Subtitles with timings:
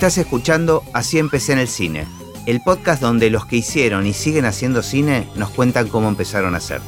[0.00, 2.06] Estás escuchando Así empecé en el cine,
[2.46, 6.56] el podcast donde los que hicieron y siguen haciendo cine nos cuentan cómo empezaron a
[6.56, 6.80] hacer.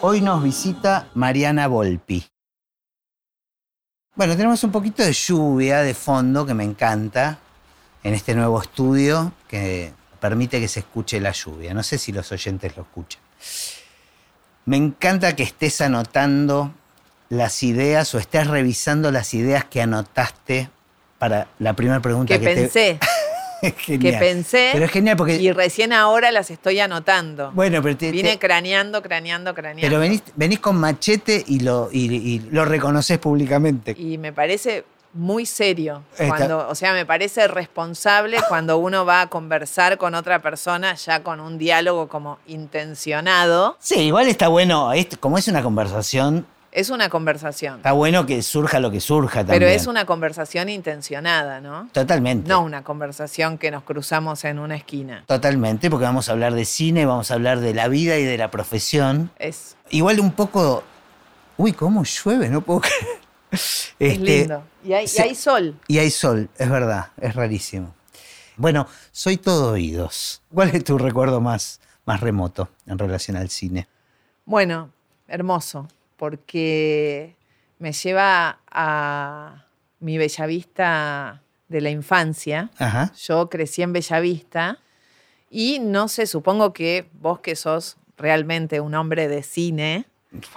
[0.00, 2.24] Hoy nos visita Mariana Volpi.
[4.14, 7.40] Bueno, tenemos un poquito de lluvia de fondo que me encanta
[8.04, 11.74] en este nuevo estudio que permite que se escuche la lluvia.
[11.74, 13.20] No sé si los oyentes lo escuchan.
[14.64, 16.72] Me encanta que estés anotando
[17.30, 20.70] las ideas o estés revisando las ideas que anotaste
[21.20, 22.98] para la primera pregunta Que que, pensé,
[23.60, 23.72] te...
[23.72, 24.18] que Genial.
[24.18, 25.36] pensé Pero es genial porque...
[25.36, 27.52] y recién ahora las estoy anotando.
[27.52, 29.86] bueno, pero, te- Vine te- craneando, craneando, craneando.
[29.86, 33.94] pero venís, venís con machete y lo, y, y lo reconoces públicamente.
[33.98, 36.04] Y me parece muy serio.
[36.16, 41.22] Cuando, o sea, me parece responsable cuando uno va a conversar con otra persona ya
[41.24, 43.76] con un diálogo como intencionado.
[43.80, 47.78] Sí, igual está bueno, como es una conversación, Es una conversación.
[47.78, 49.58] está bueno que surja lo que surja también.
[49.58, 51.88] Pero es una conversación intencionada, ¿no?
[51.92, 52.48] Totalmente.
[52.48, 55.24] No una conversación que nos cruzamos en una esquina.
[55.26, 58.38] Totalmente, porque vamos a hablar de cine, vamos a hablar de la vida y de
[58.38, 59.30] la profesión.
[59.38, 60.84] Es, Igual un poco...
[61.56, 63.20] Uy, cómo llueve, no puedo creer.
[63.50, 64.62] es Este, lindo.
[64.84, 65.76] Y hay, y hay sol.
[65.88, 67.94] Y hay sol, es verdad, es rarísimo.
[68.56, 70.42] Bueno, soy todo oídos.
[70.54, 73.88] ¿Cuál es tu recuerdo más, más remoto en relación al cine?
[74.44, 74.90] Bueno,
[75.26, 75.88] hermoso,
[76.20, 77.34] porque
[77.78, 79.64] me lleva a
[80.00, 82.70] mi Bellavista de la infancia.
[82.78, 83.12] Ajá.
[83.26, 84.78] Yo crecí en Bellavista
[85.50, 90.04] y no sé, supongo que vos que sos realmente un hombre de cine,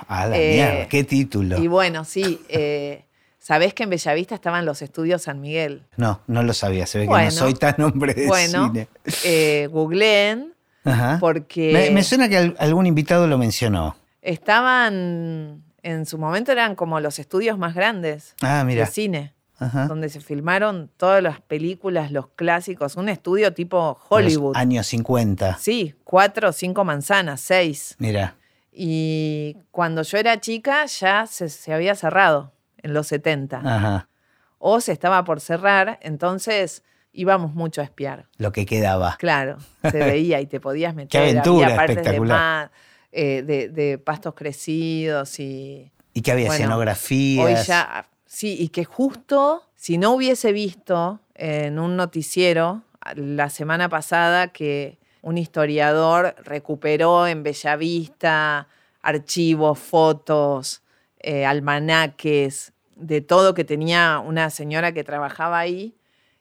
[0.08, 1.58] A la Eh, mierda, qué título.
[1.58, 3.06] y bueno, sí, eh,
[3.40, 5.84] sabés que en Bellavista estaban los estudios San Miguel.
[5.98, 8.88] No, no lo sabía, se ve que Bueno, no soy tan hombre de bueno, cine.
[9.24, 10.54] eh, googleen
[10.84, 11.18] Ajá.
[11.20, 13.96] porque Me, me suena que al- algún invitado lo mencionó.
[14.24, 18.86] Estaban, en su momento eran como los estudios más grandes Ah, mira.
[18.86, 19.34] de cine.
[19.60, 19.86] Ajá.
[19.88, 24.58] donde se filmaron todas las películas, los clásicos, un estudio tipo Los Hollywood.
[24.58, 25.58] años 50.
[25.60, 27.96] Sí, cuatro o cinco manzanas, seis.
[28.00, 28.36] Mira.
[28.74, 33.62] Y cuando yo era chica ya se, se había cerrado en los 70.
[33.64, 34.10] Ajá.
[34.58, 36.84] O se estaba por cerrar, entonces
[37.14, 38.26] íbamos mucho a espiar.
[38.38, 39.16] Lo que quedaba.
[39.18, 41.22] Claro, se veía y te podías meter.
[41.22, 42.72] aventura había partes espectacular.
[43.14, 47.46] Eh, de, de pastos crecidos y Y que había Bueno, escenografías.
[47.46, 52.82] Hoy ya, sí, y que justo si no hubiese visto en un noticiero
[53.16, 58.68] la semana pasada que un historiador recuperó en Bellavista
[59.02, 60.82] archivos, fotos,
[61.20, 65.96] eh, almanaques, de todo que tenía una señora que trabajaba ahí.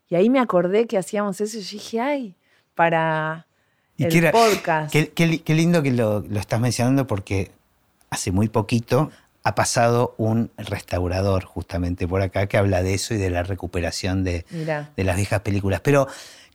[0.08, 2.36] Y ahí me acordé que hacíamos eso y dije, ay,
[2.74, 3.46] para
[3.96, 4.32] ¿Y el qué era?
[4.32, 4.92] podcast.
[4.92, 7.50] Qué, qué li- qué lindo que lo, lo estás mencionando porque
[8.10, 9.10] hace muy poquito
[9.44, 14.22] ha pasado un restaurador justamente por acá que habla de eso y de la recuperación
[14.22, 14.44] de,
[14.96, 15.80] las viejas películas.
[15.80, 16.06] Pero,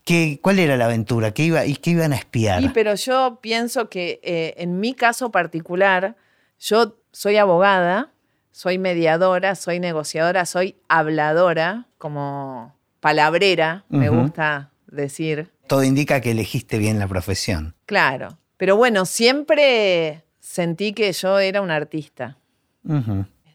[0.05, 1.31] ¿qué, ¿cuál era la aventura?
[1.31, 2.63] ¿Qué, iba, y ¿Qué iban a espiar?
[2.63, 6.15] Y pero yo pienso que eh, en mi caso particular,
[6.59, 8.11] yo soy abogada,
[8.51, 15.51] soy mediadora, soy negociadora, soy habladora, como palabrera, me gusta decir.
[15.67, 17.75] Todo indica que elegiste bien la profesión.
[17.85, 18.37] Claro.
[18.57, 22.37] Pero bueno, siempre sentí que yo era una artista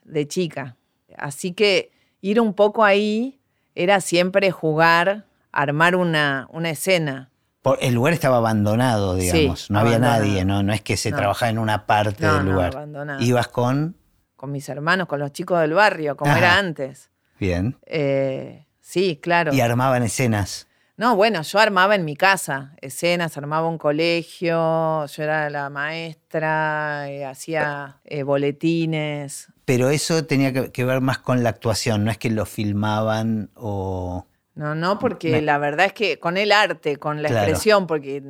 [0.05, 0.77] de chica.
[1.17, 1.91] Así que
[2.21, 3.41] ir un poco ahí
[3.75, 7.31] era siempre jugar, armar una, una escena.
[7.63, 9.63] Por- el lugar estaba abandonado, digamos.
[9.63, 10.63] Sí, no había nadie, ¿no?
[10.63, 11.17] No es que se No.
[11.17, 12.77] trabajaba en una parte No, del no, lugar.
[12.77, 13.23] abandonado.
[13.23, 13.97] Ibas con.
[14.37, 16.39] con mis hermanos, con los chicos del barrio, como Ajá.
[16.39, 17.11] era antes.
[17.39, 17.77] Bien.
[17.87, 19.55] Eh, sí, claro.
[19.55, 20.67] Y armaban escenas.
[20.97, 27.11] No, bueno, yo armaba en mi casa escenas, armaba un colegio, yo era la maestra,
[27.11, 29.49] eh, hacía eh, boletines.
[29.65, 33.51] Pero eso tenía que, que ver más con la actuación, no es que lo filmaban
[33.55, 34.27] o...
[34.55, 37.47] No, no, porque Me- la verdad es que con el arte, con la Claro.
[37.47, 38.23] expresión, porque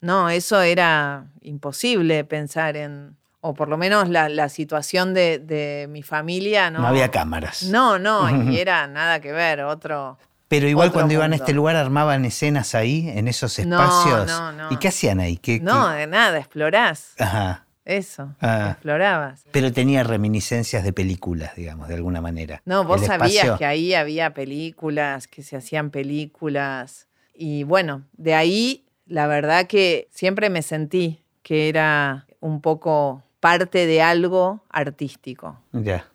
[0.00, 5.86] no, eso era imposible pensar en, o por lo menos la, la situación de, de
[5.90, 6.86] mi familia, No, no.
[6.88, 7.64] había cámaras.
[7.64, 10.18] No, no, y era nada que ver, otro.
[10.48, 14.26] Pero igual otro cuando iban a este lugar armaban escenas ahí, en esos No, espacios.
[14.26, 14.72] no, no.
[14.72, 15.36] ¿Y qué hacían ahí?
[15.36, 17.12] ¿Qué- No, qué- de nada, explorás.
[17.18, 17.66] Ajá.
[17.84, 18.70] Eso, Ah.
[18.72, 19.44] explorabas.
[19.50, 22.60] Pero tenía reminiscencias de películas, digamos, de alguna manera.
[22.66, 27.08] No, vos El sabías espacio- que ahí había películas, que se hacían películas.
[27.34, 33.86] Y bueno, de ahí la verdad que siempre me sentí que era un poco parte
[33.86, 35.58] de algo artístico.
[35.72, 36.06] Ya.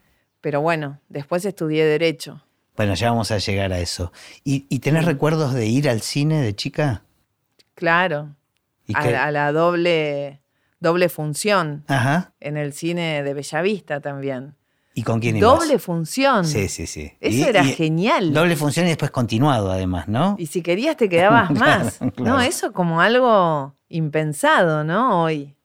[0.41, 2.43] Pero bueno, después estudié Derecho.
[2.75, 4.11] Bueno, ya vamos a llegar a eso.
[4.43, 7.03] ¿Y, y tenés recuerdos de ir al cine de chica?
[7.75, 8.35] Claro,
[8.87, 10.41] ¿Y a, qué- a la doble,
[10.79, 12.33] doble función Ajá.
[12.39, 14.55] en el cine de Bellavista también.
[14.95, 15.59] ¿Y con quién ibas?
[15.59, 16.45] Doble función.
[16.45, 17.13] Sí, sí, sí.
[17.19, 18.31] Eso Y- era y- genial.
[18.33, 20.35] Doble función y después continuado, además, ¿no?
[20.37, 21.97] Y si querías te quedabas Claro, más.
[21.97, 22.13] claro.
[22.19, 25.23] No, eso como algo impensado, ¿no?
[25.23, 25.55] Hoy.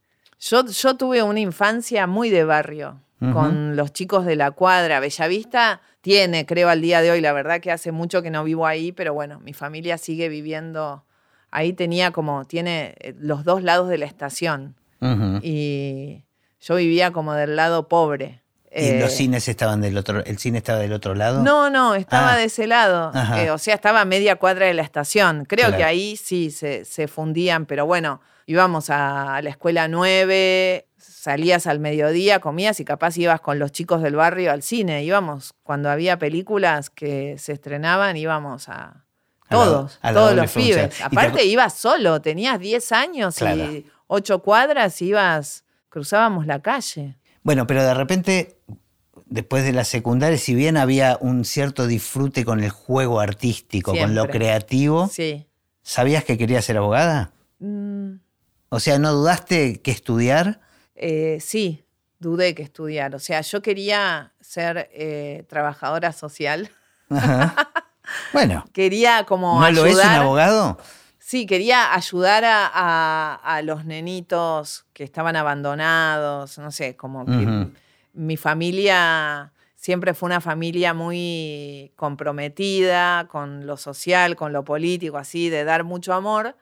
[0.40, 5.00] Yo, yo tuve una infancia muy de barrio, Con los chicos de la cuadra.
[5.00, 8.66] Bellavista tiene, creo, al día de hoy, la verdad que hace mucho que no vivo
[8.66, 11.04] ahí, pero bueno, mi familia sigue viviendo.
[11.50, 14.76] Ahí tenía como, tiene eh, los dos lados de la estación.
[15.42, 16.24] Y
[16.60, 18.42] yo vivía como del lado pobre.
[18.70, 21.42] ¿Y Eh, los cines estaban del otro, el cine estaba del otro lado?
[21.42, 22.36] no, no, estaba Ah.
[22.36, 23.10] de ese lado.
[23.36, 25.44] Eh, o sea, estaba a media cuadra de la estación.
[25.46, 25.76] Creo Claro.
[25.78, 30.86] que ahí sí se, se fundían, pero bueno, íbamos a la escuela 9,
[31.18, 35.02] salías al mediodía, comías y capaz ibas con los chicos del barrio al cine.
[35.04, 39.04] Íbamos, cuando había películas que se estrenaban, íbamos a
[39.48, 40.90] A la- todos, a la todos los pibes.
[40.96, 43.64] Te Aparte ibas solo, tenías 10 años Claro.
[43.72, 47.16] y 8 cuadras, ibas, cruzábamos la calle.
[47.42, 48.58] Bueno, pero de repente,
[49.26, 54.14] después de la secundaria, si bien había un cierto disfrute con el juego artístico, con
[54.14, 55.46] lo creativo, Sí.
[55.82, 57.32] ¿sabías que querías ser abogada?
[57.58, 58.16] Mm,
[58.70, 60.60] O sea, ¿no dudaste que estudiar?
[61.00, 61.84] Eh, sí,
[62.18, 63.14] dudé que estudiar.
[63.14, 66.70] O sea, yo quería ser eh, trabajadora social.
[67.10, 67.54] Ajá.
[68.32, 70.78] Bueno, Quería como ¿no lo es un abogado?
[71.18, 77.68] Sí, quería ayudar a, a- a los nenitos que estaban abandonados, no sé, como que
[78.14, 85.50] mi familia siempre fue una familia muy comprometida con lo social, con lo político, así,
[85.50, 86.56] de dar mucho amor.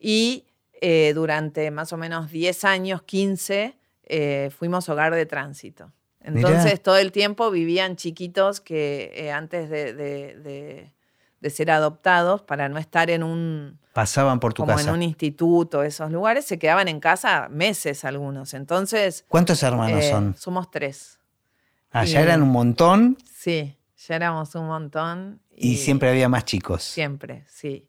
[0.00, 0.46] Y
[0.84, 5.92] eh, durante más o menos 10 años, 15, eh, fuimos hogar de tránsito.
[6.24, 6.50] Mirá.
[6.50, 10.92] Entonces, todo el tiempo vivían chiquitos que eh, antes de, de- de-
[11.40, 14.88] de ser adoptados, para no estar en un, Pasaban por tu como casa.
[14.88, 18.54] en un instituto, esos lugares, se quedaban en casa meses algunos.
[18.54, 20.34] Entonces, ¿Cuántos hermanos son?
[20.36, 21.18] somos tres.
[21.90, 23.76] Ah, ya y- eran un montón Sí,
[24.06, 25.40] ya éramos un montón.
[25.54, 26.82] y, siempre había más chicos.
[26.84, 27.88] Siempre, sí.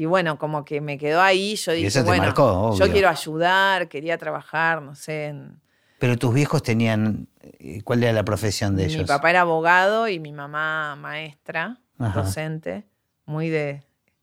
[0.00, 3.10] Y bueno, como que me quedó ahí, yo dije, eso te bueno, marcó, yo quiero
[3.10, 5.26] ayudar, quería trabajar, no sé.
[5.26, 5.60] en-
[5.98, 9.06] Pero tus viejos tenían, eh, ¿cuál era la profesión de mi ellos?
[9.06, 12.22] papá era abogado y mi mamá maestra, Ajá.
[12.22, 12.86] docente,
[13.26, 13.82] muy de,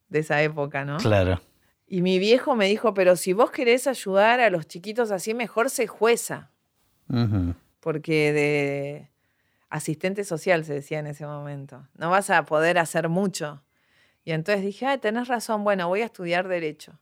[0.09, 0.97] de esa época, ¿no?
[0.97, 1.39] Claro.
[1.85, 5.69] Y mi viejo me dijo, pero si vos querés ayudar a los chiquitos así, mejor
[5.69, 6.49] se jueza,
[7.81, 9.11] porque de
[9.69, 13.61] asistente social se decía en ese momento, no vas a poder hacer mucho.
[14.27, 16.99] Y entonces dije, ay, tenés razón, bueno, voy a estudiar derecho.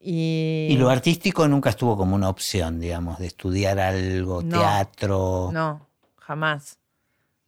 [0.00, 4.60] Y, Y lo artístico nunca estuvo como una opción, digamos, de estudiar algo, No.
[4.60, 5.50] teatro.
[5.52, 5.88] No,
[6.18, 6.78] jamás.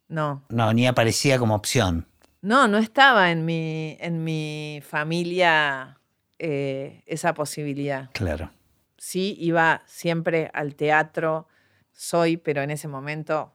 [0.08, 0.43] No.
[0.49, 2.08] No, ni aparecía como opción.
[2.43, 6.00] No, no estaba en mi, en mi familia
[6.40, 8.10] eh, esa posibilidad.
[8.14, 8.50] Claro.
[8.99, 11.46] Sí, iba siempre al teatro,
[11.93, 13.55] soy, pero en ese momento,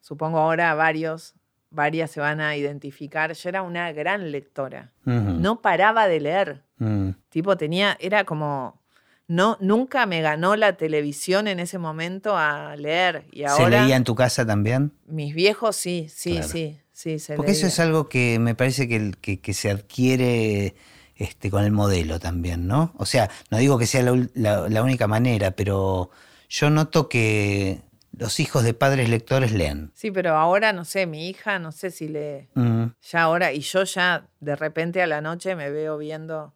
[0.00, 1.34] supongo ahora varios,
[1.76, 3.32] varias se van a identificar.
[3.32, 4.90] Yo era una gran lectora.
[5.04, 6.64] No paraba de leer.
[6.78, 7.10] Mm.
[7.28, 8.82] Tipo, tenía, era como,
[9.28, 13.26] no, nunca me ganó la televisión en ese momento a leer.
[13.30, 14.92] Y ¿Se ahora, leía en tu casa también?
[15.06, 16.48] mis viejos sí, sí, Claro.
[16.48, 20.74] sí, sí, se Porque eso es algo que me parece que, que- que se adquiere
[21.14, 22.92] este, con el modelo también, ¿no?
[22.98, 24.02] O sea, no digo que sea
[24.34, 26.10] la- la única manera, pero
[26.48, 27.80] yo noto que
[28.16, 29.92] los hijos de padres lectores leen.
[29.94, 32.48] Sí, pero ahora, no sé, mi hija, no sé si lee.
[32.54, 32.86] Mm.
[33.02, 36.54] Ya ahora, y yo ya de repente a la noche me veo viendo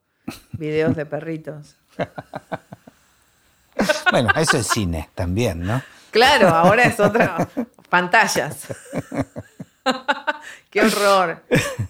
[0.53, 1.77] videos de perritos.
[4.11, 5.81] Bueno, eso es cine también, ¿no?
[6.11, 7.49] Claro, ahora es otra.
[7.89, 8.67] Pantallas.
[10.71, 11.43] Qué horror.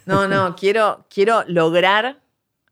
[0.07, 2.21] No, no, quiero, quiero lograr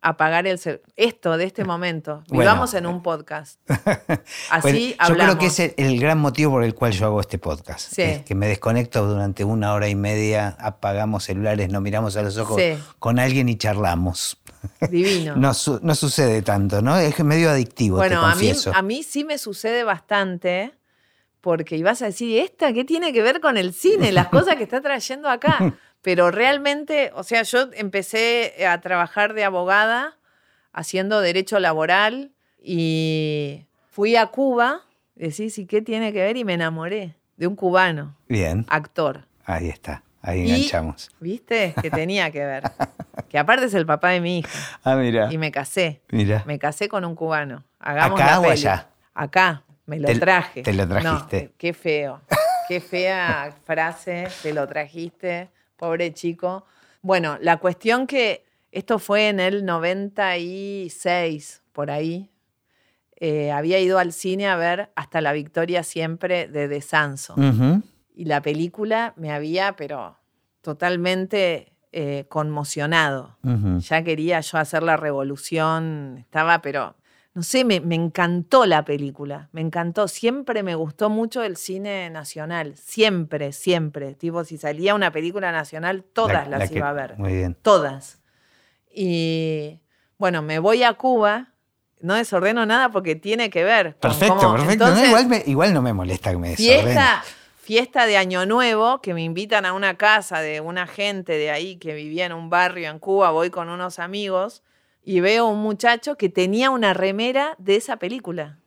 [0.00, 2.22] apagar el cel- Esto de este momento.
[2.28, 2.40] Bueno.
[2.52, 3.60] Vivamos en un podcast.
[4.50, 5.34] Así Bueno, yo hablamos.
[5.36, 7.92] creo que es el, el gran motivo por el cual yo hago este podcast.
[7.94, 8.02] Sí.
[8.02, 12.36] Es que me desconecto durante una hora y media, apagamos celulares, nos miramos a los
[12.38, 12.78] ojos Sí.
[12.98, 14.38] con alguien y charlamos.
[14.90, 15.36] Divino.
[15.36, 16.96] No, su- no sucede tanto, ¿no?
[16.98, 20.72] Es medio adictivo, bueno, te a mí, a mí sí me sucede bastante.
[21.40, 24.10] Porque ibas a decir, ¿y esta qué tiene que ver con el cine?
[24.10, 25.72] Las cosas que está trayendo acá.
[26.02, 30.16] Pero realmente, o sea, yo empecé a trabajar de abogada
[30.72, 34.82] haciendo derecho laboral y fui a Cuba,
[35.14, 36.36] decís, ¿y qué tiene que ver?
[36.36, 39.26] Y me enamoré de un cubano, Bien, actor.
[39.44, 41.10] ahí está, ahí Y- enganchamos.
[41.20, 41.74] ¿Viste?
[41.82, 42.62] Que tenía que ver.
[43.28, 44.78] Que aparte es el papá de mi hija.
[44.84, 46.00] Ah, mira, Y me casé.
[46.10, 46.44] mira.
[46.46, 47.62] Me casé con un cubano.
[47.78, 48.52] Hagamos ¿Acá la o peli.
[48.52, 48.88] allá?
[49.12, 49.64] Acá.
[49.84, 50.62] Me lo Te- traje.
[50.62, 51.50] te lo No, trajiste.
[51.58, 52.22] qué feo.
[52.68, 54.28] Qué fea frase.
[54.42, 55.50] Te lo trajiste.
[55.78, 56.66] Pobre chico.
[57.02, 62.30] Bueno, la cuestión que esto fue en el 96, por ahí.
[63.16, 67.34] Eh, había ido al cine a ver hasta la victoria siempre de De Sanso.
[68.14, 70.18] Y la película me había, pero
[70.60, 73.38] totalmente eh, conmocionado.
[73.80, 76.94] Ya quería yo hacer la revolución, estaba, pero
[77.38, 80.08] no sé, me, me encantó la película, me encantó.
[80.08, 84.14] Siempre me gustó mucho el cine nacional, siempre, siempre.
[84.14, 87.32] Tipo, si salía una película nacional, todas La- las la que- iba a ver, Muy
[87.34, 87.56] bien.
[87.62, 88.20] todas.
[88.92, 89.80] Y
[90.18, 91.52] bueno, me voy a Cuba,
[92.00, 93.92] no desordeno nada porque tiene que ver.
[93.92, 94.88] con Perfecto, cómo- perfecto.
[94.90, 96.82] No, igual, me, igual no me molesta que me desordene.
[96.82, 97.22] fiesta,
[97.62, 101.76] fiesta de Año Nuevo, que me invitan a una casa de una gente de ahí
[101.76, 104.62] que vivía en un barrio en Cuba, voy con unos amigos
[105.02, 108.58] y veo un muchacho que tenía una remera de esa película.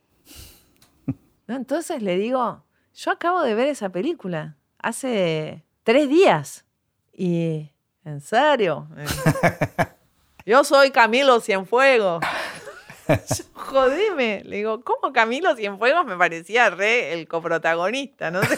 [1.48, 6.64] Entonces le digo, yo acabo de ver esa película hace tres días.
[7.12, 7.70] Y,
[8.04, 8.88] ¿en serio?
[10.46, 12.24] Yo soy Camilo Cienfuegos.
[13.08, 14.42] Yo, Jodeme.
[14.44, 18.30] Le digo, ¿cómo Camilo Cienfuegos me parecía re el coprotagonista?
[18.30, 18.40] No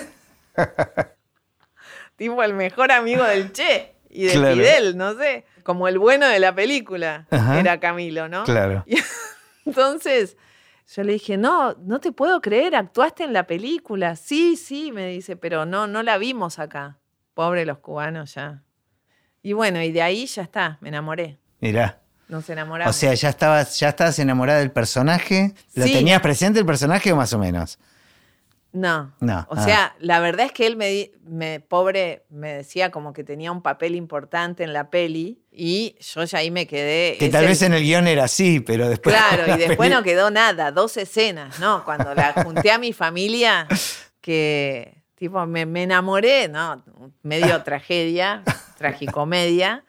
[2.17, 4.55] tipo el mejor amigo del Che y de Claro.
[4.57, 5.45] Fidel, no sé.
[5.63, 7.61] Como el bueno de la película Ajá.
[7.61, 8.45] era Camilo, ¿no?
[8.45, 8.85] Claro.
[9.67, 10.37] Y entonces
[10.95, 14.15] yo le dije, no, no te puedo creer, actuaste en la película.
[14.17, 16.99] Sí, sí, me dice, pero no, no la vimos acá.
[17.33, 18.63] Pobre los cubanos ya.
[19.43, 21.39] Y bueno, y de ahí ya está, me enamoré.
[21.61, 22.01] Mirá.
[22.29, 22.95] Nos enamoramos.
[22.95, 25.55] O sea, ya estabas, ya estabas enamorada del personaje.
[25.75, 25.93] ¿Lo Sí.
[25.95, 27.79] tenías presente el personaje o más o menos?
[28.75, 29.15] No.
[29.21, 29.65] No, O ah.
[29.65, 33.63] sea, la verdad es que él me, me, pobre, me decía como que tenía un
[33.63, 37.17] papel importante en la peli y yo ya ahí me quedé.
[37.19, 39.15] Que tal el- vez en el guion era así, pero después.
[39.17, 41.85] Claro, y después no no quedó nada, dos escenas, ¿no?
[41.85, 43.69] Cuando la junté a mi familia,
[44.21, 46.83] que tipo me, me enamoré, ¿no?
[47.23, 48.43] Medio tragedia,
[48.77, 49.85] tragicomedia,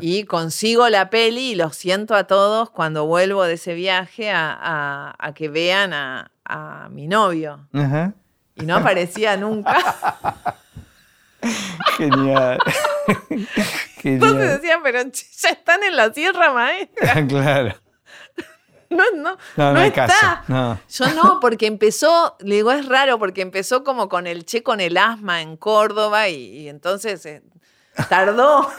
[0.00, 4.56] y consigo la peli y los siento a todos cuando vuelvo de ese viaje a,
[4.58, 7.68] a- a que vean a, a mi novio.
[7.74, 8.14] Ajá.
[8.56, 9.76] Y no aparecía nunca.
[11.96, 12.58] Genial.
[14.04, 14.38] Entonces Genial.
[14.60, 17.26] decía, pero ya están en la sierra maestra.
[17.28, 17.74] claro.
[18.90, 20.06] No, no, No, no, no hay está.
[20.06, 20.26] caso.
[20.48, 20.78] No.
[20.88, 24.80] Yo no, porque empezó, le digo, es raro, porque empezó como con el che con
[24.80, 27.42] el asma en Córdoba y, y entonces eh,
[28.10, 28.70] tardó.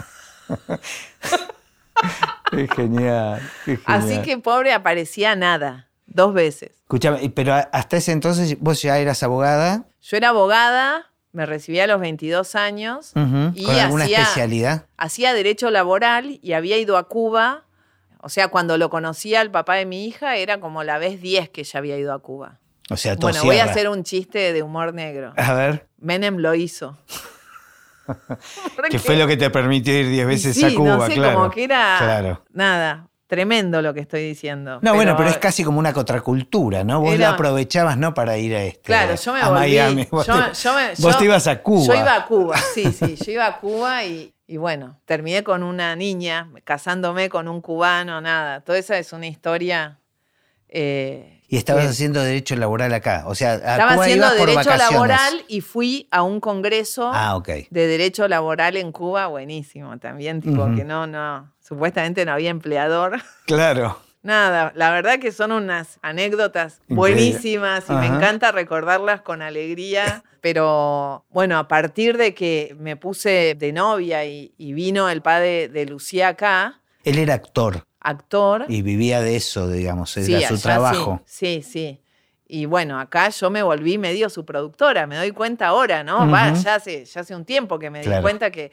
[2.51, 3.41] Qué genial.
[3.65, 4.23] qué Así genial.
[4.25, 6.71] que pobre aparecía nada, dos veces.
[6.83, 9.85] Escuchame, pero hasta ese entonces vos ya eras abogada.
[10.01, 13.11] Yo era abogada, me recibí a los 22 años
[13.55, 14.85] y ¿Con alguna hacía, especialidad?
[14.97, 17.63] hacía derecho laboral y había ido a Cuba.
[18.25, 21.49] O sea, cuando lo conocía al papá de mi hija, era como la vez 10
[21.49, 22.59] que ya había ido a Cuba.
[22.89, 25.33] O sea, Bueno, voy a hacer un chiste de humor negro.
[25.37, 26.97] A ver, Menem lo hizo.
[28.89, 30.97] ¿qué fue lo que te permitió ir 10 veces sí, a Cuba?
[30.97, 31.35] no sé, claro.
[31.37, 32.43] como que era Claro.
[32.51, 34.79] nada, tremendo lo que estoy diciendo.
[34.83, 36.99] No, bueno, pero es casi como una contracultura, ¿no?
[37.01, 38.13] Vos Era- la aprovechabas, ¿no?
[38.13, 38.81] Para ir a este.
[38.83, 39.59] Claro, yo me a volví.
[39.61, 40.07] Miami.
[40.11, 41.85] Vos, yo, te, yo me- vos yo- te ibas a Cuba.
[41.95, 45.63] Yo iba a Cuba, sí, sí, yo iba a Cuba y, y bueno, terminé con
[45.63, 48.61] una niña, casándome con un cubano, nada.
[48.61, 49.99] Toda esa es una historia.
[50.69, 53.25] eh, Y estabas haciendo derecho laboral acá.
[53.27, 54.91] O sea, Estaba haciendo derecho vacaciones.
[54.91, 60.65] laboral y fui a un congreso Ah, de derecho laboral en Cuba, buenísimo también, tipo
[60.75, 63.21] que no, no, supuestamente no había empleador.
[63.45, 63.99] Claro.
[64.23, 66.95] Nada, la verdad que son unas anécdotas Increíble.
[66.95, 73.53] buenísimas y me encanta recordarlas con alegría, pero bueno, a partir de que me puse
[73.59, 78.65] de novia y, y vino el padre de Lucía acá, Él era actor actor.
[78.67, 81.21] y vivía de eso, digamos, era sí, su trabajo.
[81.25, 81.99] Sí, sí, sí.
[82.47, 86.29] Y bueno, acá yo me volví medio su productora, me doy cuenta ahora, ¿no?
[86.29, 88.71] Va, ya hace, ya hace un tiempo que me di cuenta que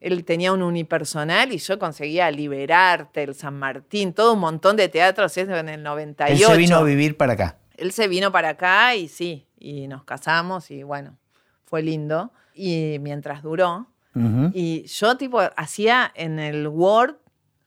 [0.00, 4.88] él tenía un unipersonal y yo conseguía Liberarte, el San Martín, todo un montón de
[4.88, 6.32] teatros, eso en el 98.
[6.32, 7.58] Él se vino a vivir para acá.
[7.76, 11.16] Él se vino para acá y sí, y nos casamos y bueno,
[11.64, 12.32] fue lindo.
[12.54, 13.88] Y mientras duró,
[14.52, 17.16] y yo tipo hacía en el Word,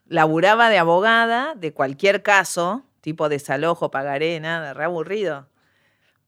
[0.10, 5.48] laburaba de abogada de cualquier caso, tipo desalojo, pagaré, nada, re aburrido.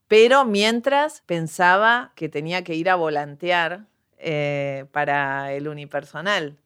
[0.08, 3.86] Pero mientras pensaba que tenía que ir a volantear
[4.18, 6.58] eh, para el unipersonal.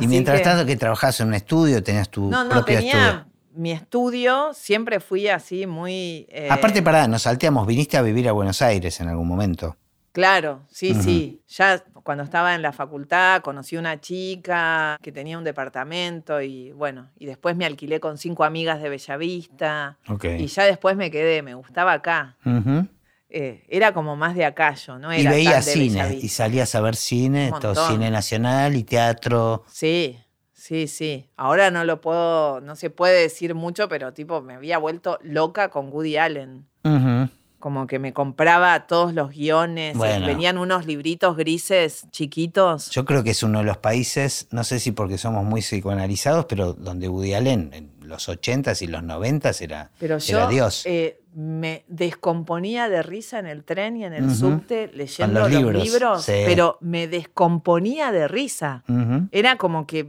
[0.00, 3.08] y mientras que- tanto que trabajabas en un estudio, tenías tu No, no, propio tenía
[3.08, 3.26] estudio.
[3.54, 6.26] mi estudio, siempre fui así muy...
[6.28, 9.76] eh, Aparte, pará, nos salteamos, viniste a vivir a Buenos Aires en algún momento.
[10.12, 11.40] Claro, sí, sí.
[11.48, 17.10] Ya cuando estaba en la facultad conocí una chica que tenía un departamento y bueno,
[17.18, 20.24] y después me alquilé con cinco amigas de Bellavista Ok.
[20.38, 22.36] y ya después me quedé, me gustaba acá.
[22.44, 22.86] Ujú.
[23.28, 25.12] Eh, era como más de acá yo, ¿no?
[25.12, 29.64] Y Era tan de cine, y salías a ver cine, todo cine nacional y teatro.
[29.68, 30.16] Sí,
[30.52, 31.28] sí, sí.
[31.36, 35.70] Ahora no lo puedo, no se puede decir mucho, pero tipo me había vuelto loca
[35.70, 36.68] con Woody Allen.
[36.84, 37.28] Ujú.
[37.66, 40.24] Como que me compraba todos los guiones, Bueno.
[40.24, 42.90] venían unos libritos grises chiquitos.
[42.90, 46.44] Yo creo que es uno de los países, no sé si porque somos muy psicoanalizados,
[46.44, 50.82] pero donde Woody Allen en los 80s y los 90s era, Pero era yo Dios.
[50.86, 54.34] eh, me descomponía de risa en el tren y en el Ujú.
[54.36, 56.42] subte leyendo los los, libros, libros, sí.
[56.44, 58.84] pero me descomponía de risa.
[59.32, 60.06] Era como que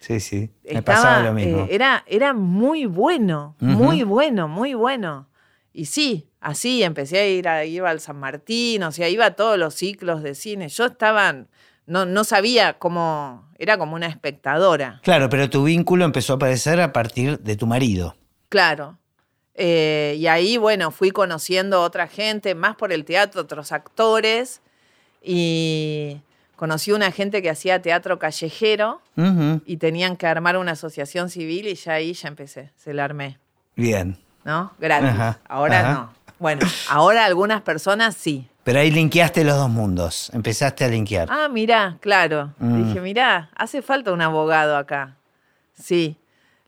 [0.00, 1.60] Sí, sí, me estaba, pasaba lo mismo.
[1.60, 5.26] eh, era, era muy bueno, muy bueno, muy bueno.
[5.72, 9.30] Y sí, así empecé a ir a, iba al San Martín, o sea, iba a
[9.32, 10.68] todos los ciclos de cine.
[10.68, 11.34] Yo estaba,
[11.86, 15.00] no, no sabía cómo, era como una espectadora.
[15.02, 18.16] Claro, pero tu vínculo empezó a aparecer a partir de tu marido.
[18.48, 18.98] Claro.
[19.54, 24.60] Eh, y ahí, bueno, fui conociendo otra gente, más por el teatro, otros actores.
[25.20, 26.20] Y
[26.54, 29.00] conocí una gente que hacía teatro callejero
[29.66, 33.38] y tenían que armar una asociación civil y ya ahí ya empecé, se la armé,
[33.74, 34.16] Bien.
[34.44, 34.72] ¿no?
[34.78, 35.10] Gratis.
[35.10, 35.92] Ajá, ahora ajá.
[35.92, 36.17] no.
[36.38, 38.46] Bueno, ahora algunas personas sí.
[38.64, 40.30] Pero ahí linkeaste los dos mundos.
[40.34, 41.28] Empezaste a linkear.
[41.30, 42.52] Ah, mirá, claro.
[42.58, 42.84] Mm.
[42.88, 45.16] Dije, mirá, hace falta un abogado acá.
[45.80, 46.16] Sí.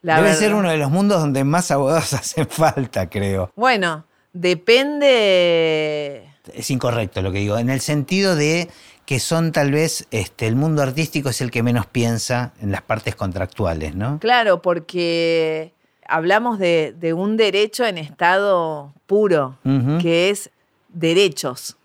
[0.02, 0.40] La Debe verdad.
[0.40, 3.52] ser uno de los mundos donde más abogados hacen falta, creo.
[3.54, 6.24] Bueno, depende
[6.54, 8.68] Es incorrecto lo que digo, en el sentido de
[9.04, 12.80] que son tal vez, este, el mundo artístico es el que menos piensa en las
[12.82, 14.20] partes contractuales, ¿no?
[14.20, 15.74] Claro, porque
[16.10, 19.56] hablamos de, de un derecho en estado puro,
[20.00, 20.50] que es
[20.88, 21.76] derechos.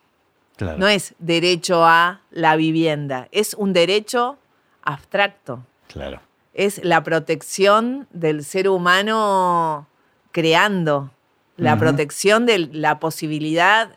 [0.58, 0.78] Claro.
[0.78, 4.38] No es derecho a la vivienda, es un derecho
[4.84, 5.64] abstracto.
[5.88, 6.22] Claro.
[6.54, 9.88] Es la protección del ser humano
[10.32, 11.12] creando,
[11.58, 13.90] la protección de la posibilidad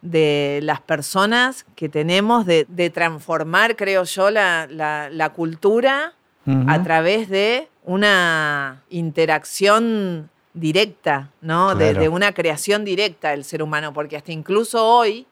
[0.00, 6.14] de las personas que tenemos de, de transformar, creo yo, la, la- la cultura
[6.66, 11.74] a través de una interacción directa, ¿no?
[11.74, 12.00] De- Claro.
[12.00, 15.26] De, una creación directa del ser humano, porque hasta incluso hoy,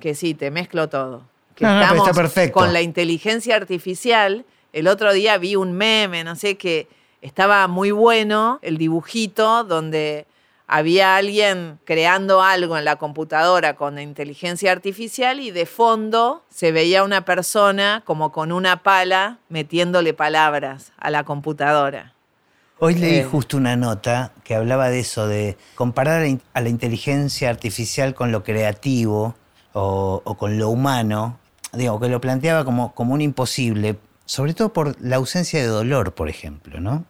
[0.00, 1.22] que sí, te mezclo todo,
[1.54, 2.58] que No, no, pero estamos está perfecto.
[2.58, 6.88] con la inteligencia artificial, el otro día vi un meme, no sé, que
[7.22, 10.26] estaba muy bueno, el dibujito, donde
[10.68, 17.02] había alguien creando algo en la computadora con inteligencia artificial y de fondo se veía
[17.02, 22.12] una persona como con una pala metiéndole palabras a la computadora.
[22.78, 23.24] Hoy leí Eh.
[23.24, 28.44] justo una nota que hablaba de eso, de comparar a la inteligencia artificial con lo
[28.44, 29.34] creativo
[29.72, 31.38] o, o con lo humano.
[31.72, 36.12] Digo, que lo planteaba como, como un imposible, sobre todo por la ausencia de dolor,
[36.14, 37.04] por ejemplo, ¿no?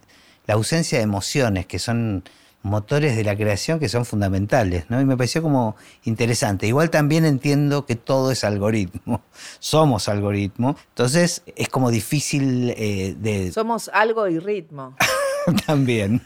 [0.47, 2.25] La ausencia de emociones, que son
[2.69, 5.01] motores de la creación que son fundamentales, ¿no?
[5.01, 6.67] Y me pareció como interesante.
[6.67, 9.23] Igual también entiendo que todo es algoritmo,
[9.59, 14.95] somos algoritmo, entonces es como difícil eh, de, Somos algo y ritmo.
[15.67, 16.21] También.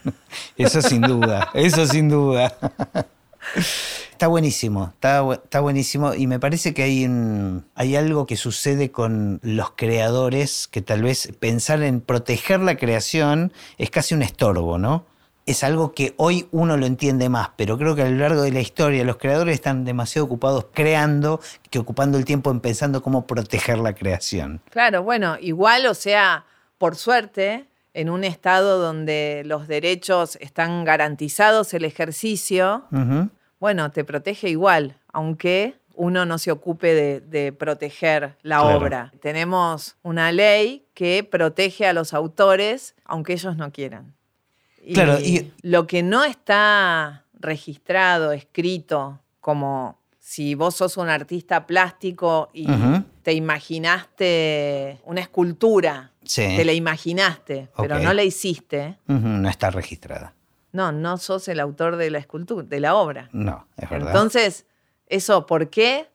[0.57, 1.49] Eso sin duda.
[1.55, 2.53] Eso sin duda.
[4.13, 8.37] Está buenísimo, está, bu- está buenísimo y me parece que hay, un- hay algo que
[8.37, 14.23] sucede con los creadores que tal vez pensar en proteger la creación es casi un
[14.23, 15.05] estorbo, ¿no?
[15.45, 18.53] Es algo que hoy uno lo entiende más, pero creo que a lo largo de
[18.53, 23.27] la historia los creadores están demasiado ocupados creando que ocupando el tiempo en pensando cómo
[23.27, 24.61] proteger la creación.
[24.71, 26.45] Claro, bueno, igual, o sea,
[26.79, 32.85] por suerte, en un estado donde los derechos están garantizados, el ejercicio,
[33.59, 38.79] bueno, te protege igual, aunque uno no se ocupe de, de proteger la Claro.
[38.79, 39.13] obra.
[39.21, 44.15] Tenemos una ley que protege a los autores, aunque ellos no quieran.
[44.85, 51.67] Y Claro, y- lo que no está registrado, escrito, como si vos sos un artista
[51.67, 52.67] plástico y
[53.23, 56.43] te imaginaste una escultura, Sí.
[56.57, 60.35] te la imaginaste, pero no la hiciste, No está registrada.
[60.73, 63.29] no, no sos el autor de la escultura, de la obra.
[63.33, 64.09] No, es verdad.
[64.09, 64.67] Entonces,
[65.07, 66.09] ¿eso por qué?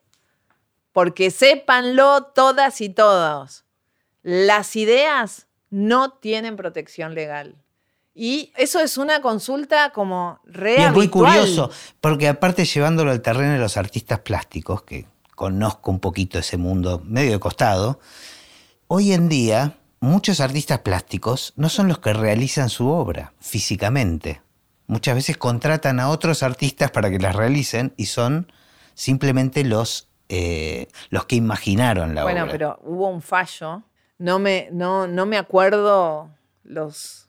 [0.93, 3.65] Porque sépanlo todas y todos.
[4.23, 7.55] Las ideas no tienen protección legal.
[8.19, 11.69] Y eso es una consulta como y re es muy curioso,
[12.01, 16.99] porque aparte llevándolo al terreno de los artistas plásticos, que conozco un poquito ese mundo
[17.05, 17.99] medio de costado,
[18.87, 24.41] hoy en día muchos artistas plásticos no son los que realizan su obra físicamente.
[24.87, 28.51] Muchas veces contratan a otros artistas para que las realicen y son
[28.95, 32.51] simplemente los, eh, los que imaginaron la Bueno, obra.
[32.51, 33.83] pero hubo un fallo.
[34.17, 36.31] No me, no, no me acuerdo
[36.63, 37.26] los.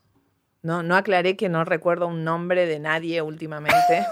[0.69, 4.05] No, no aclaré que no recuerdo un nombre de nadie últimamente.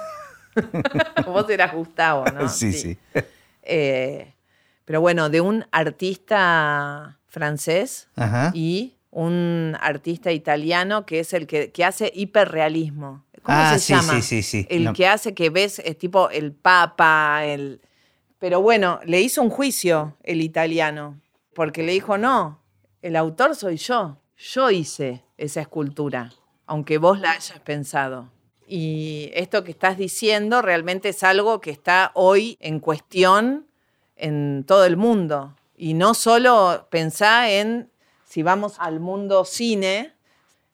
[1.27, 2.49] Vos eras Gustavo, ¿no?
[2.49, 2.97] sí, sí.
[3.63, 4.33] Eh,
[4.87, 8.53] pero bueno, de un artista francés Ajá.
[8.55, 13.23] y un artista italiano que es el que, que hace hiperrealismo.
[13.43, 14.15] ¿Cómo Ah, se sí, llama?
[14.15, 14.67] sí, sí, sí.
[14.71, 14.93] El No.
[14.95, 17.83] que hace que ves, es tipo el Papa, el.
[18.39, 21.21] Pero bueno, le hizo un juicio el italiano,
[21.55, 22.63] porque le dijo, no,
[23.03, 24.17] el autor soy yo.
[24.39, 26.31] Yo hice esa escultura,
[26.67, 28.29] aunque vos la hayas pensado.
[28.69, 33.67] Y esto que estás diciendo realmente es algo que está hoy en cuestión
[34.17, 35.55] en todo el mundo.
[35.77, 37.91] Y no solo pensá en,
[38.29, 40.13] si vamos al mundo cine,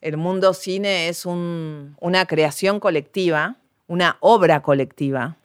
[0.00, 3.56] el mundo cine es un- una creación colectiva,
[3.88, 5.36] una obra colectiva.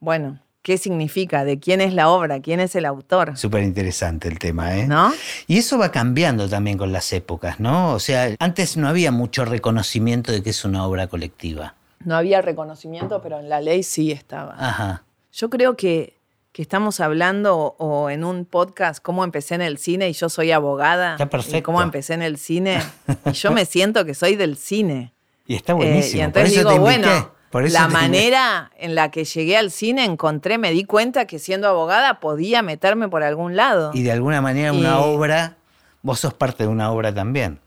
[0.00, 1.44] Bueno, ¿qué significa?
[1.44, 2.40] ¿De quién es la obra?
[2.40, 3.36] ¿Quién es el autor?
[3.36, 4.88] Súper interesante el tema, ¿eh?
[4.88, 5.12] ¿No?
[5.46, 7.92] Y eso va cambiando también con las épocas, ¿no?
[7.92, 11.74] O sea, antes no había mucho reconocimiento de que es una obra colectiva.
[12.02, 14.56] No había reconocimiento, pero en la ley sí estaba.
[14.58, 15.04] Ajá.
[15.32, 16.16] Yo creo que,
[16.52, 20.28] que estamos hablando o, o en un podcast cómo empecé en el cine y yo
[20.30, 21.12] soy abogada.
[21.12, 21.58] Está perfecto.
[21.58, 22.80] Y cómo empecé en el cine
[23.26, 25.12] y yo me siento que soy del cine.
[25.46, 26.20] Y está Eh, buenísimo.
[26.22, 29.56] y entonces Por eso digo, te bueno, Por eso la manera en la que llegué
[29.56, 33.92] al cine encontré, me di cuenta que siendo abogada podía meterme por algún lado.
[33.94, 35.54] Y de alguna manera una obra,
[36.02, 37.60] vos sos parte de una obra también.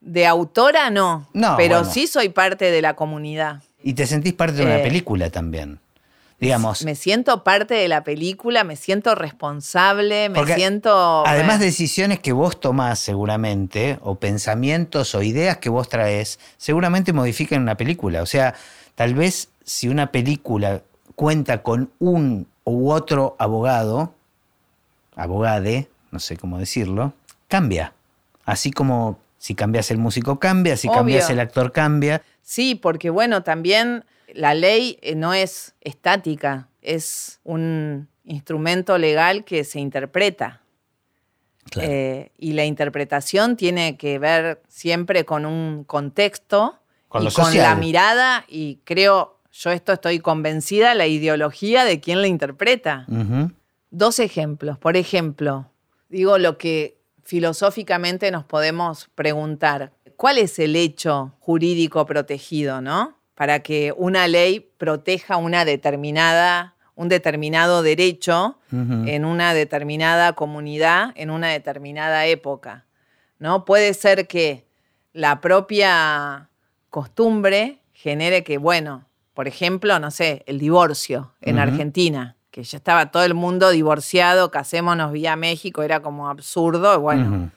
[0.00, 1.92] De autora no, No, pero bueno.
[1.92, 3.62] sí soy parte de la comunidad.
[3.82, 5.78] Y te sentís parte de una Eh, película también.
[6.40, 11.22] Digamos, Me siento parte de la película, me siento responsable, me Porque siento...
[11.26, 17.60] además decisiones que vos tomás seguramente, o pensamientos o ideas que vos traes, seguramente modifican
[17.60, 18.22] una película.
[18.22, 18.54] O sea,
[18.94, 20.82] tal vez si una película
[21.14, 24.14] cuenta con un u otro abogado,
[25.16, 27.12] abogade, no sé cómo decirlo,
[27.48, 27.92] cambia.
[28.44, 30.98] Así como si cambias el músico cambia, si Obvio.
[30.98, 32.22] cambias el actor cambia.
[32.42, 39.64] Sí, porque bueno, también la ley eh, no es estática, es un instrumento legal que
[39.64, 40.60] se interpreta.
[41.70, 41.88] Claro.
[41.90, 46.78] Eh, y la interpretación tiene que ver siempre con un contexto
[47.14, 52.00] Con y lo con la mirada y creo, yo esto estoy convencida, la ideología de
[52.00, 53.06] quien la interpreta.
[53.92, 54.78] Dos ejemplos.
[54.78, 55.70] Por ejemplo,
[56.08, 59.92] digo lo que filosóficamente nos podemos preguntar.
[60.16, 63.16] ¿Cuál es el hecho jurídico protegido, no?
[63.36, 71.30] Para que una ley proteja una determinada, un determinado derecho en una determinada comunidad, en
[71.30, 72.86] una determinada época.
[73.38, 73.64] ¿No?
[73.64, 74.66] Puede ser que
[75.12, 76.50] la propia
[76.94, 81.58] costumbre genere que, bueno, por ejemplo, no sé, el divorcio en.
[81.58, 87.00] Argentina, que ya estaba todo el mundo divorciado, casémonos vía México, era como absurdo.
[87.00, 87.50] Bueno,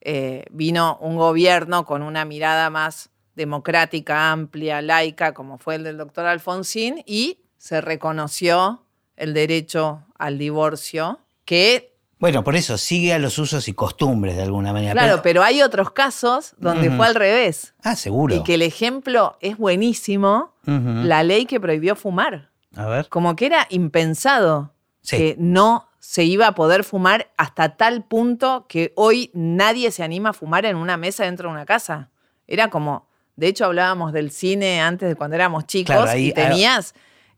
[0.00, 5.96] eh, vino un gobierno con una mirada más democrática, amplia, laica, como fue el del
[5.96, 8.82] doctor Alfonsín, y se reconoció
[9.14, 11.89] el derecho al divorcio, que,
[12.20, 14.92] Bueno, por eso sigue a los usos y costumbres de alguna manera.
[14.92, 17.74] claro, pero hay otros casos donde fue al revés.
[17.82, 18.36] Ah, seguro.
[18.36, 22.50] Y que el ejemplo es buenísimo, la ley que prohibió fumar.
[22.76, 23.08] A ver.
[23.08, 25.16] Como que era impensado Sí.
[25.16, 30.30] que no se iba a poder fumar hasta tal punto que hoy nadie se anima
[30.30, 32.10] a fumar en una mesa dentro de una casa.
[32.46, 36.32] Era como, de hecho hablábamos del cine antes de cuando éramos chicos Claro, ahí- y
[36.32, 36.94] tenías,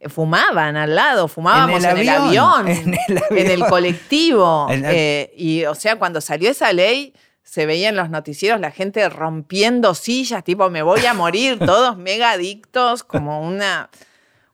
[0.08, 3.68] fumaban al lado, fumábamos en En el, el avión, en el en el avión.
[3.68, 4.66] colectivo.
[4.70, 8.60] En el- eh, y o sea, cuando salió esa ley, se veía en los noticieros
[8.60, 13.90] la gente rompiendo sillas, tipo, me voy a morir, todos mega adictos, como una,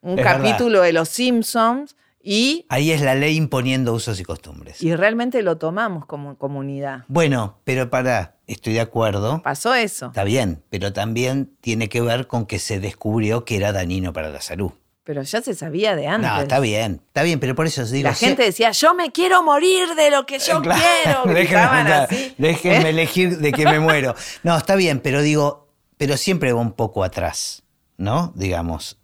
[0.01, 0.37] un Es verdad.
[0.43, 1.95] capítulo de Los Simpsons.
[2.21, 4.83] Y, Ahí es la ley imponiendo usos y costumbres.
[4.83, 7.05] y realmente lo tomamos como comunidad.
[7.09, 9.41] Bueno, pero para, estoy de acuerdo.
[9.43, 10.07] Pasó eso.
[10.09, 14.29] Está bien, pero también tiene que ver con que se descubrió que era dañino para
[14.29, 14.73] la salud.
[15.09, 16.31] Pero ya se sabía de antes.
[16.31, 18.07] No, está bien, está bien, pero por eso os digo.
[18.11, 21.25] La gente decía, yo me quiero morir de lo que yo Eh, Claro, quiero.
[21.35, 22.35] déjenme, así.
[22.37, 22.91] déjenme ¿Eh?
[22.91, 24.15] elegir de que me muero.
[24.43, 25.67] No, está bien, pero digo,
[25.97, 27.63] pero siempre va un poco atrás,
[27.97, 28.35] ¿no?
[28.37, 28.99] Digamos.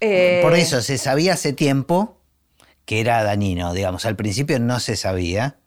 [0.00, 2.16] Eh, Por eso se sabía hace tiempo
[2.86, 4.06] que era dañino, digamos.
[4.06, 5.58] Al principio no se sabía.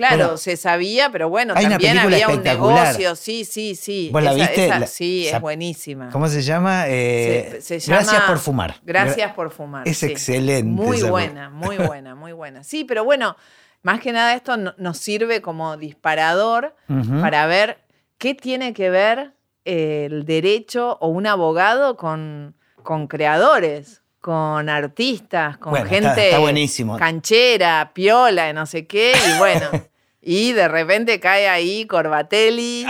[0.00, 3.14] Claro, Bueno, se sabía, pero bueno, hay también había un negocio.
[3.16, 4.08] Sí, sí, sí.
[4.10, 4.64] ¿Vos la viste?
[4.64, 6.08] esa- La- sí, es buenísima.
[6.08, 6.84] ¿Cómo se llama?
[6.88, 8.76] Eh, Se- se Gracias por fumar.
[8.82, 9.86] Gracias por fumar.
[9.86, 10.06] Es sí.
[10.06, 12.64] excelente Muy buena, muy buena, muy buena.
[12.64, 13.36] Sí, pero bueno,
[13.82, 16.74] más que nada esto no- nos sirve como disparador
[17.20, 17.78] para ver
[18.16, 19.34] qué tiene que ver
[19.66, 26.98] el derecho o un abogado con, con creadores, con artistas, con Bueno, gente está buenísimo.
[26.98, 29.68] canchera, piola, no sé qué, y bueno.
[30.22, 32.84] Y de repente cae ahí Corbatelli,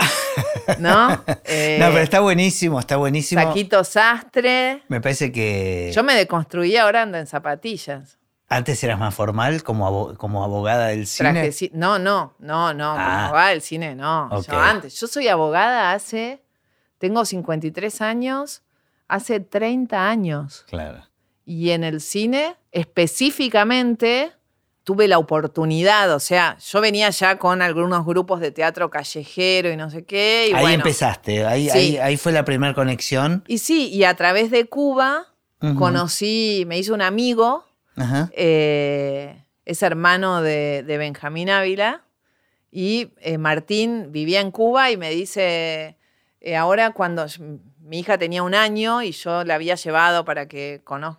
[0.79, 1.23] ¿no?
[1.45, 3.41] Eh, No, pero está buenísimo, está buenísimo.
[3.41, 4.83] Saquito Sastre.
[4.89, 8.17] Me parece que Yo me deconstruí ahora ando en zapatillas.
[8.49, 11.31] antes eras más formal como, abo- como abogada del cine.
[11.31, 12.91] Trajeci- No, no, no, no.
[12.91, 13.25] Como Ah.
[13.27, 14.29] abogada del cine, no.
[14.41, 14.99] Yo antes.
[14.99, 16.43] Yo soy abogada hace.
[16.97, 18.61] Tengo 53 años.
[19.07, 20.65] hace 30 años.
[20.69, 21.03] Claro.
[21.53, 24.31] Y en el cine, específicamente,
[24.85, 29.75] tuve la oportunidad, o sea, yo venía ya con algunos grupos de teatro callejero y
[29.75, 30.47] no sé qué.
[30.49, 31.77] Y ahí bueno, empezaste, ahí, Sí.
[31.77, 33.43] ahí, ahí fue la primera conexión.
[33.47, 35.27] Y sí, y a través de Cuba
[35.77, 37.65] conocí, me hizo un amigo,
[38.33, 42.03] eh, es hermano de, de Benjamín Ávila,
[42.71, 45.97] y eh, Martín vivía en Cuba y me dice,
[46.39, 47.25] eh, ahora cuando
[47.81, 51.17] mi hija tenía un año y yo la había llevado para que conoz-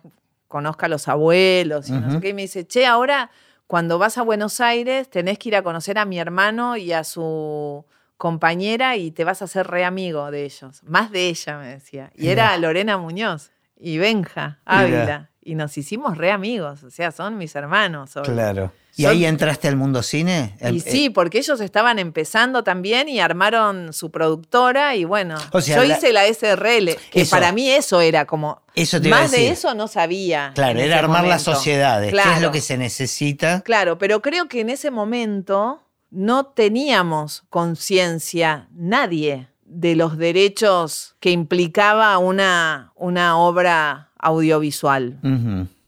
[0.53, 3.31] conozca a los abuelos y no sé qué, y me dice, che, ahora
[3.65, 7.03] cuando vas a Buenos Aires tenés que ir a conocer a mi hermano y a
[7.03, 7.83] su
[8.17, 12.11] compañera y te vas a hacer re amigo de ellos, más de ella, me decía.
[12.13, 15.31] Y era Lorena Muñoz y Benja Ávila.
[15.41, 18.15] Y nos hicimos re amigos, o sea, son mis hermanos.
[18.15, 18.25] hoy.
[18.25, 18.71] Claro.
[18.95, 20.55] ¿Y Son- ahí entraste al mundo cine?
[20.61, 25.61] Y Eh, sí, porque ellos estaban empezando también y armaron su productora y bueno, O
[25.61, 27.31] sea, yo la- hice la SRL, que Eso.
[27.31, 28.61] para mí eso era como...
[28.75, 29.53] Eso te iba a más de decir.
[29.53, 30.51] eso no sabía.
[30.55, 31.55] Claro, era armar las momento.
[31.55, 32.13] sociedades.
[32.13, 33.61] ¿Qué es lo que se necesita?
[33.61, 41.31] Claro, pero creo que en ese momento no teníamos conciencia, nadie, de los derechos que
[41.31, 45.17] implicaba una, una obra audiovisual.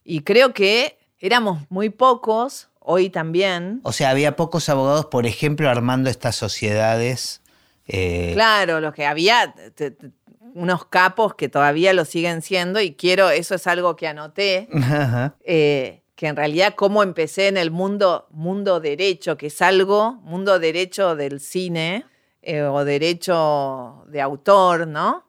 [0.03, 3.81] Y creo que éramos muy pocos, hoy también.
[3.83, 7.41] O sea, había pocos abogados, por ejemplo, armando estas sociedades.
[7.87, 10.11] eh, Claro, los que había te- te-
[10.55, 15.35] unos capos que todavía lo siguen siendo y quiero, eso es algo que anoté, Ajá.
[15.43, 20.57] eh, que en realidad cómo empecé en el mundo, mundo derecho, que es algo, mundo
[20.59, 22.05] derecho del cine
[22.41, 25.25] eh, o derecho de autor, ¿no?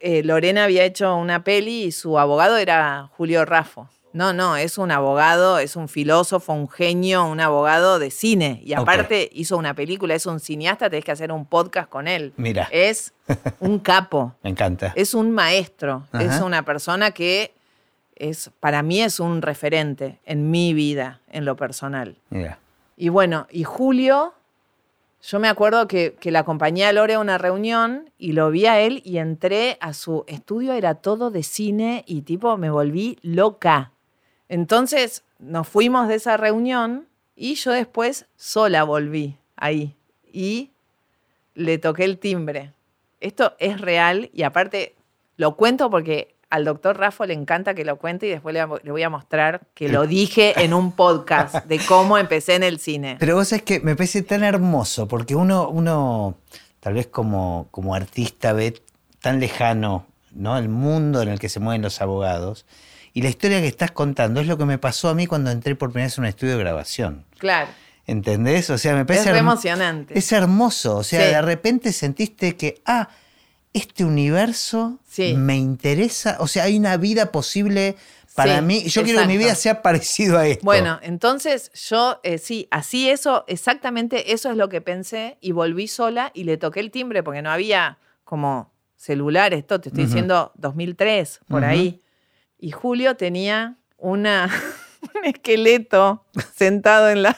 [0.00, 3.88] Lorena había hecho una peli y su abogado era Julio Raffo.
[4.18, 8.60] No, no, es un abogado, es un filósofo, un genio, un abogado de cine.
[8.64, 12.32] Y aparte hizo una película, es un cineasta, tenés que hacer un podcast con él.
[12.36, 12.66] Mira.
[12.72, 13.14] Es
[13.60, 14.34] un capo.
[14.42, 14.92] Me encanta.
[14.96, 16.24] Es un maestro, Ajá.
[16.24, 17.54] es una persona que
[18.16, 22.16] es, para mí es un referente en mi vida, en lo personal.
[22.30, 22.58] Mira.
[22.96, 24.34] Y bueno, y Julio,
[25.22, 28.66] yo me acuerdo que, que la acompañé a Lore a una reunión y lo vi
[28.66, 33.16] a él y entré a su estudio, era todo de cine y tipo me volví
[33.22, 33.92] loca.
[34.48, 37.06] Entonces nos fuimos de esa reunión
[37.36, 39.94] y yo después sola volví ahí
[40.32, 40.70] y
[41.54, 42.72] le toqué el timbre.
[43.20, 44.94] Esto es real y aparte
[45.36, 49.02] lo cuento porque al doctor Rafa le encanta que lo cuente y después le, voy
[49.02, 53.16] a mostrar que lo dije en un podcast de cómo empecé en el cine.
[53.20, 56.36] Pero vos sabés que me parece tan hermoso, porque uno, uno
[56.80, 58.80] tal vez como, como artista ve
[59.20, 60.56] tan lejano ¿no?
[60.56, 62.64] el mundo en el que se mueven los abogados.
[63.18, 65.74] Y la historia que estás contando es lo que me pasó a mí cuando entré
[65.74, 67.24] por primera vez a un estudio de grabación.
[67.38, 67.68] Claro.
[68.06, 68.70] ¿Entendés?
[68.70, 70.16] O sea, me Es parece re hermo- emocionante.
[70.16, 70.98] Es hermoso.
[70.98, 71.32] O sea, Sí.
[71.34, 73.08] de repente sentiste que, ah,
[73.72, 75.34] este universo Sí.
[75.36, 76.36] me interesa.
[76.38, 77.96] O sea, hay una vida posible
[78.36, 78.84] para Sí, mí.
[78.84, 80.64] Yo quiero que mi vida sea parecido a esto.
[80.64, 85.88] Bueno, entonces yo eh, sí, así eso, exactamente eso es lo que pensé y volví
[85.88, 90.12] sola y le toqué el timbre porque no había como celular, esto te estoy Ujú.
[90.12, 92.00] diciendo 2003, por ahí.
[92.58, 94.50] Y Julio tenía una,
[95.14, 97.36] un esqueleto sentado en la,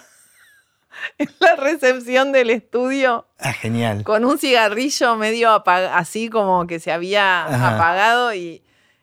[1.19, 4.05] en la recepción del estudio Ah, genial.
[4.05, 7.75] con un cigarrillo medio apag- así como que se había Ajá.
[7.77, 8.63] apagado y,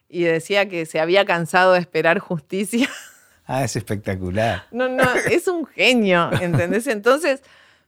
[0.09, 2.89] y decía que se había cansado de esperar justicia.
[3.49, 4.65] Ah, es espectacular.
[4.71, 6.85] No, no, es un genio, ¿entendés?
[6.85, 7.41] Entonces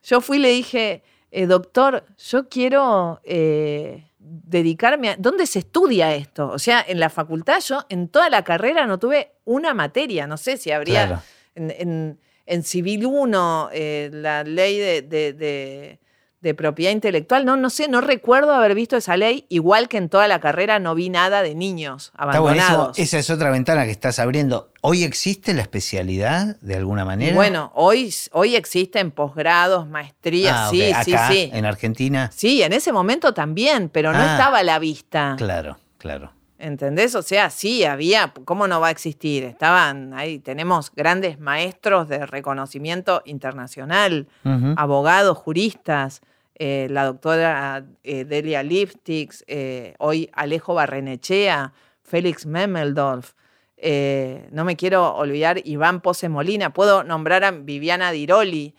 [0.04, 5.16] yo fui y le dije, eh, doctor, yo quiero eh, dedicarme a...
[5.18, 6.50] ¿Dónde se estudia esto?
[6.50, 10.38] O sea, en la facultad yo en toda la carrera no tuve una materia, no
[10.38, 11.22] sé si habría Claro.
[11.56, 16.00] en, en- en Civil 1 eh, la ley de, de- de-
[16.42, 20.08] de propiedad intelectual, no, no sé, no recuerdo haber visto esa ley, igual que en
[20.08, 22.98] toda la carrera no vi nada de niños abandonados.
[22.98, 24.72] Esa es otra ventana que estás abriendo.
[24.82, 27.36] ¿Hoy existe la especialidad de alguna manera?
[27.36, 31.50] Bueno, hoy, hoy existen posgrados, maestrías, Ah, sí, Acá, sí, sí.
[31.54, 32.30] en Argentina.
[32.34, 34.32] Sí, en ese momento también, pero no Ah.
[34.34, 35.36] estaba a la vista.
[35.38, 36.32] Claro, claro.
[36.58, 37.16] ¿Entendés?
[37.16, 39.46] O sea, sí, había, ¿cómo no va a existir?
[39.46, 44.28] Estaban ahí, tenemos grandes maestros de reconocimiento internacional,
[44.76, 46.22] abogados, juristas,
[46.60, 53.32] eh, la doctora eh, Delia Lipsticks, eh, hoy Alejo Barrenechea, Félix Memmeldorf,
[53.78, 58.76] eh, no me quiero olvidar Iván Pose Molina, puedo nombrar a Viviana Diroli,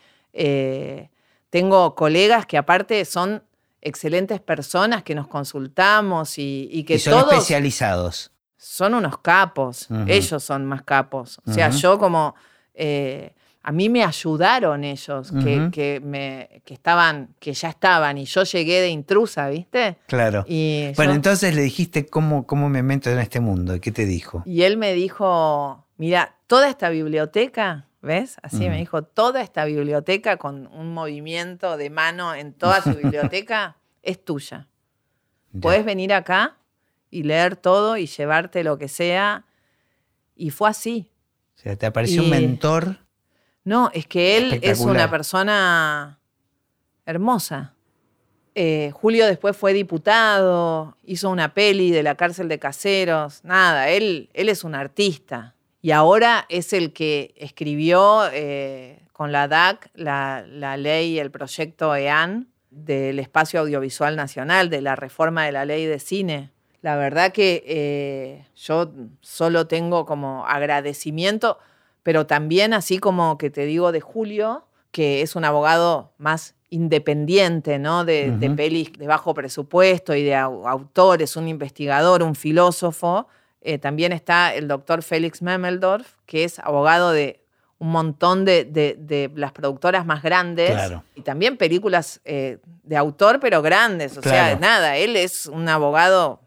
[1.51, 3.43] tengo colegas que aparte son
[3.81, 8.31] excelentes personas que nos consultamos y, y que y son todos especializados.
[8.57, 11.41] son unos capos, ellos son más capos.
[11.47, 12.35] O sea, yo como...
[12.75, 18.25] eh, a mí me ayudaron ellos, que, que me, que estaban, que ya estaban, y
[18.25, 19.99] yo llegué de intrusa, ¿viste?
[20.07, 20.45] Claro.
[20.49, 23.75] Y, Bueno, yo- entonces le dijiste cómo, cómo me meto en este mundo.
[23.75, 24.43] ¿Y qué te dijo?
[24.47, 28.37] y él me dijo, mira, toda esta biblioteca, ¿ves?
[28.43, 33.77] Así me dijo, toda esta biblioteca con un movimiento de mano en toda su biblioteca
[34.03, 34.69] es tuya.
[35.53, 35.61] Ya.
[35.61, 36.57] Puedes venir acá
[37.11, 39.45] y leer todo y llevarte lo que sea.
[40.35, 41.11] Y fue así.
[41.57, 42.97] O sea, te apareció un mentor.
[43.65, 46.19] No, es que él es una persona
[47.07, 47.75] hermosa.
[48.55, 54.29] Eh, Julio después fue diputado, hizo una peli de la cárcel de caseros, nada, él,
[54.35, 55.55] él es un artista.
[55.83, 61.95] Y ahora es el que escribió eh, con la DAC la, la ley, el proyecto
[61.95, 66.51] EAN del espacio audiovisual nacional, de la reforma de la ley de cine.
[66.83, 71.59] La verdad que eh, yo solo tengo como agradecimiento,
[72.03, 77.79] pero también así como que te digo de Julio, que es un abogado más independiente,
[77.79, 78.05] ¿no?
[78.05, 83.27] De, de pelis de bajo presupuesto y de au- autores, un investigador, un filósofo.
[83.61, 87.45] Eh, también está el doctor Félix Memmeldorf, que es abogado de
[87.79, 90.71] un montón de, de- de las productoras más grandes.
[90.73, 91.03] Claro.
[91.15, 94.17] Y también películas eh, de autor, pero grandes.
[94.19, 94.61] O sea, Claro.
[94.61, 96.41] nada, él es un abogado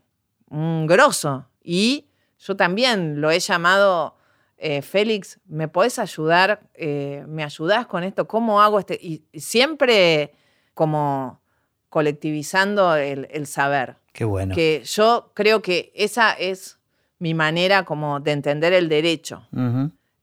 [0.49, 1.45] un grosso.
[1.63, 2.05] Y
[2.39, 4.15] yo también lo he llamado,
[4.65, 6.61] eh, Félix, ¿me podés ayudar?
[6.73, 8.27] Eh, ¿Me ayudás con esto?
[8.27, 8.97] ¿Cómo hago este?
[9.01, 10.33] Y y siempre
[10.73, 11.41] como
[11.89, 13.97] colectivizando el, el saber.
[14.13, 14.55] Qué bueno.
[14.55, 16.79] Que yo creo que esa es
[17.19, 19.45] mi manera como de entender el derecho.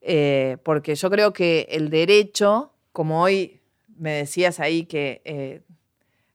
[0.01, 3.61] Eh, porque yo creo que el derecho, como hoy
[3.99, 5.63] me decías ahí que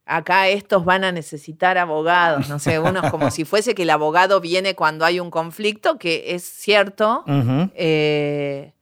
[0.05, 4.39] acá estos van a necesitar abogados, no sé, unos como si fuese que el abogado
[4.39, 7.23] viene cuando hay un conflicto, que es cierto.
[7.75, 8.73] Eh,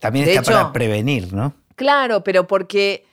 [0.00, 1.54] También está para prevenir, ¿no?
[1.76, 3.04] Claro, pero porque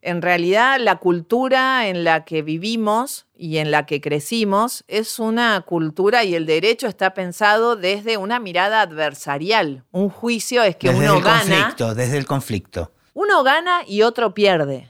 [0.00, 5.60] en realidad la cultura en la que vivimos y en la que crecimos es una
[5.62, 9.84] cultura y el derecho está pensado desde una mirada adversarial.
[9.90, 12.92] Un juicio es que desde uno el gana, conflicto, desde el conflicto.
[13.14, 14.88] uno gana y otro pierde.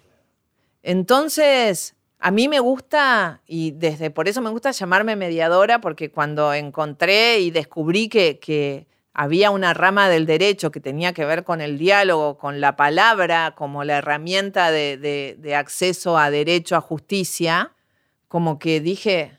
[0.83, 6.53] Entonces, a mí me gusta, y desde por eso me gusta llamarme mediadora, porque cuando
[6.55, 11.61] encontré y descubrí que, que había una rama del derecho que tenía que ver con
[11.61, 16.81] el diálogo, con la palabra, como la herramienta de, de- de acceso a derecho, a
[16.81, 17.73] justicia,
[18.29, 19.39] como que dije,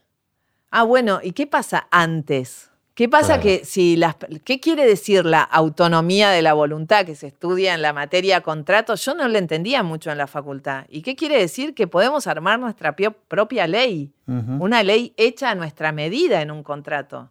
[0.71, 2.71] ah, bueno, ¿y qué pasa antes?
[2.97, 3.43] ¿Qué pasa Claro.
[3.43, 7.83] que si las, qué quiere decir la autonomía de la voluntad que se estudia en
[7.83, 8.95] la materia contrato?
[8.95, 10.85] Yo no lo entendía mucho en la facultad.
[10.89, 14.11] ¿Y qué quiere decir que podemos armar nuestra propia ley?
[14.25, 17.29] Una ley hecha a nuestra medida en un contrato.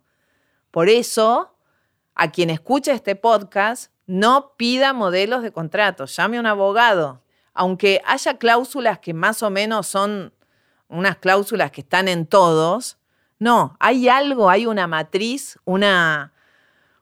[0.70, 1.52] Por eso,
[2.14, 7.22] a quien escuche este podcast, no pida modelos de contrato, llame a un abogado.
[7.54, 10.32] Aunque haya cláusulas que más o menos son
[10.86, 12.98] unas cláusulas que están en todos,
[13.38, 16.32] no, hay algo, hay una matriz, una,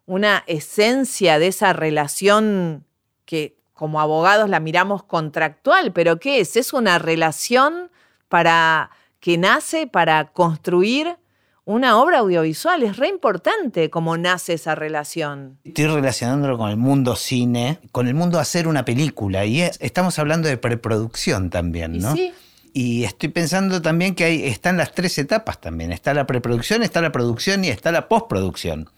[0.06, 2.84] una esencia de esa relación
[3.24, 6.56] que como abogados la miramos contractual, pero ¿qué es?
[6.56, 7.90] Es una relación
[8.28, 11.16] para que nace para construir
[11.64, 12.82] una obra audiovisual.
[12.82, 15.58] Es re importante cómo nace esa relación.
[15.64, 19.44] Estoy relacionándolo con el mundo cine, con el mundo hacer una película.
[19.46, 22.14] Y es- estamos hablando de preproducción también, Y ¿no?
[22.14, 22.34] sí,
[22.76, 25.92] Y estoy pensando también que hay, están las tres etapas también.
[25.92, 28.90] Está la preproducción, está la producción y está la postproducción.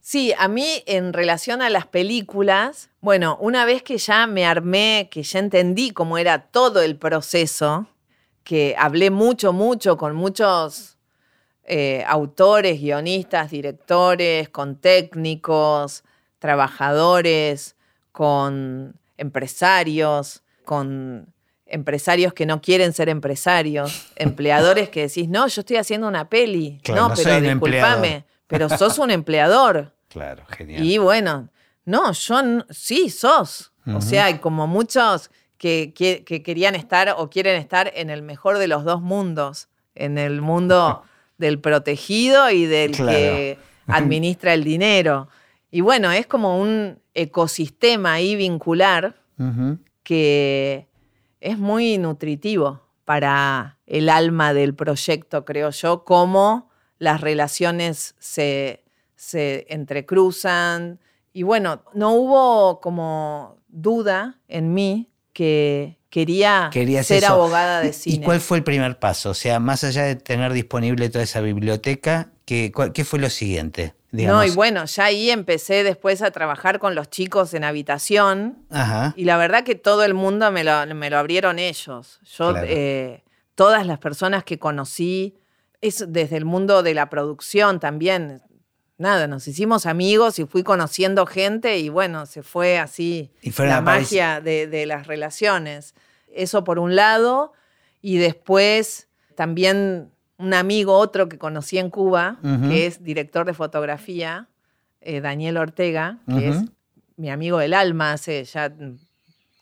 [0.00, 5.08] Sí, a mí en relación a las películas, bueno, una vez que ya me armé,
[5.10, 7.88] que ya entendí cómo era todo el proceso,
[8.44, 10.96] que hablé mucho, mucho con muchos
[11.64, 16.04] eh, autores, guionistas, directores, con técnicos,
[16.38, 17.74] trabajadores,
[18.12, 21.34] con empresarios, con
[21.68, 26.80] empresarios que no quieren ser empresarios, empleadores que decís, no, yo estoy haciendo una peli,
[26.82, 28.24] Claro, no, no pero empleador.
[28.46, 29.92] pero sos un empleador.
[30.08, 30.82] Claro, genial.
[30.82, 31.50] Y bueno,
[31.84, 33.72] no, yo sí, sos.
[33.94, 38.22] O sea, hay como muchos que, que- que querían estar o quieren estar en el
[38.22, 41.02] mejor de los dos mundos, en el mundo
[41.38, 43.12] del protegido y del Claro.
[43.18, 45.28] que administra el dinero.
[45.70, 49.14] Y bueno, es como un ecosistema ahí vincular
[50.02, 50.87] que
[51.40, 56.68] es muy nutritivo para el alma del proyecto, creo yo, cómo
[56.98, 58.84] las relaciones se,
[59.16, 61.00] se entrecruzan.
[61.32, 67.34] Y bueno, no hubo como duda en mí que quería Querías ser eso.
[67.34, 68.16] abogada de ¿Y- cine.
[68.16, 69.30] ¿Y cuál fue el primer paso?
[69.30, 73.30] O sea, más allá de tener disponible toda esa biblioteca, ¿qué, cuál- qué fue lo
[73.30, 73.94] siguiente?
[74.10, 74.46] Digamos.
[74.46, 78.64] No, y bueno, ya ahí empecé después a trabajar con los chicos en habitación.
[78.70, 79.12] Ajá.
[79.16, 82.18] Y la verdad que todo el mundo me lo, me lo abrieron ellos.
[82.24, 82.66] Yo, Claro.
[82.68, 83.22] eh,
[83.54, 85.36] todas las personas que conocí,
[85.80, 88.42] es desde el mundo de la producción también.
[88.96, 93.74] Nada, nos hicimos amigos y fui conociendo gente y bueno, se fue así Y fueron
[93.76, 95.94] la magia de, de las relaciones.
[96.34, 97.52] Eso por un lado.
[98.02, 99.06] Y después
[99.36, 104.46] también un amigo, otro que conocí en Cuba, que es director de fotografía,
[105.00, 106.56] eh, Daniel Ortega, que es
[107.16, 108.98] mi amigo del alma hace ya mm,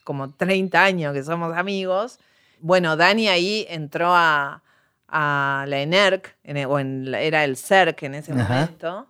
[0.04, 2.18] como 30 años que somos amigos.
[2.60, 4.62] Bueno, Dani ahí entró a,
[5.08, 9.06] a la ENERC, en el- o en era el CERC en ese momento.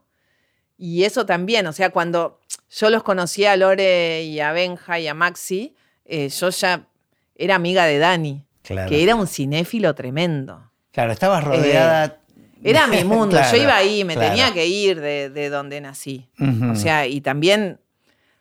[0.78, 2.38] Y eso también, o sea, cuando
[2.70, 6.86] yo los conocí a Lore y a Benja y a Maxi, eh, yo ya
[7.34, 8.88] era amiga de Dani, Claro.
[8.88, 10.70] que era un cinéfilo tremendo.
[10.97, 12.16] Claro, estabas rodeada.
[12.64, 14.30] Era mi mundo, Claro, yo iba ahí, me claro.
[14.30, 16.26] tenía que ir de, de donde nací.
[16.72, 17.78] O sea, y también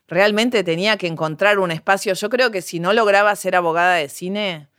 [0.08, 2.14] realmente tenía que encontrar un espacio.
[2.14, 4.70] Yo creo que si no lograba ser abogada de cine,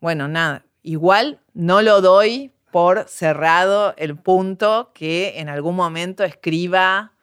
[0.00, 7.14] bueno, nada, igual no lo doy por cerrado el punto que en algún momento escriba,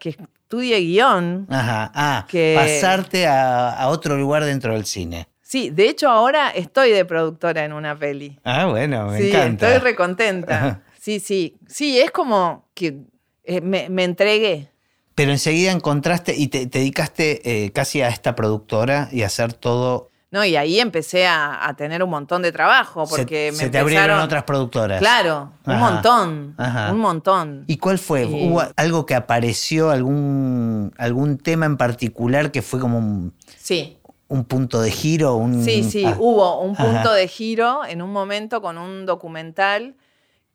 [0.00, 1.46] que estudie guion.
[1.48, 1.92] Ajá.
[1.94, 5.28] Ah, que- pasarte a, a otro lugar dentro del cine.
[5.50, 8.38] Sí, de hecho ahora estoy de productora en una peli.
[8.44, 9.66] Ah, bueno, me sí, encanta.
[9.74, 10.82] estoy recontenta.
[11.00, 12.98] Sí, sí, sí, es como que
[13.42, 14.70] eh, me, me entregué.
[15.16, 19.52] Pero enseguida encontraste y te, te dedicaste eh, casi a esta productora y a hacer
[19.52, 20.08] todo.
[20.30, 23.70] No, y ahí empecé a, a tener un montón de trabajo Se- porque se, me
[23.70, 25.00] te abrieron otras productoras.
[25.00, 26.92] Claro, un montón, ajá.
[26.92, 27.64] un montón.
[27.66, 28.22] ¿Y cuál fue?
[28.22, 33.98] Y- ¿Hubo algo que apareció, algún, algún tema en particular que fue como un, Sí,
[34.30, 35.34] un punto de giro?
[35.34, 37.14] Un, sí, sí, ah, hubo un punto Ajá.
[37.14, 39.96] de giro en un momento con un documental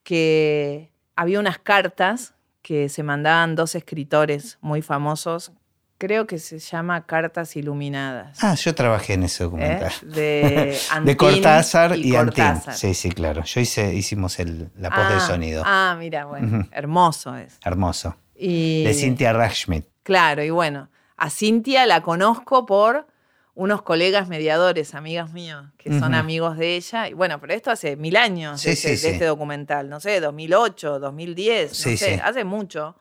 [0.04, 5.52] que había unas cartas que se mandaban dos escritores muy famosos,
[5.98, 8.44] creo que se llama Cartas Iluminadas.
[8.44, 9.46] Ah, yo trabajé en ese ¿eh?
[9.46, 9.92] documental.
[10.04, 12.44] De, Antín de Cortázar y, Antín.
[12.46, 12.74] Cortázar.
[12.76, 13.44] Sí, sí, claro.
[13.44, 15.64] Yo hice, hicimos el, la voz del Ah, sonido.
[15.66, 17.60] Ah, mira, bueno, hermoso es.
[17.64, 18.16] Hermoso.
[18.36, 19.86] Y, De Cynthia Rachschmidt.
[20.04, 23.08] Claro, y bueno, a Cintia la conozco por
[23.56, 27.08] unos colegas mediadores, amigas mías, que son amigos de ella.
[27.08, 29.08] Y bueno, pero esto hace mil años Sí, de, sí, este, sí.
[29.08, 32.98] de este documental, no sé, 2008, 2010, Sí, no sé, hace mucho.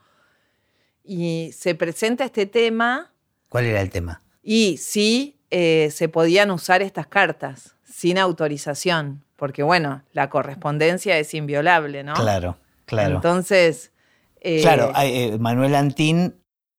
[1.03, 3.13] Y se presenta este tema
[3.49, 4.23] ¿Cuál era el tema?
[4.43, 11.35] y sí eh, se podían usar estas cartas sin autorización, porque bueno, la correspondencia es
[11.35, 12.15] inviolable, ¿no?
[12.15, 13.17] Claro, claro.
[13.17, 13.93] Entonces,
[14.41, 16.37] eh, claro, eh, Manuel Antín,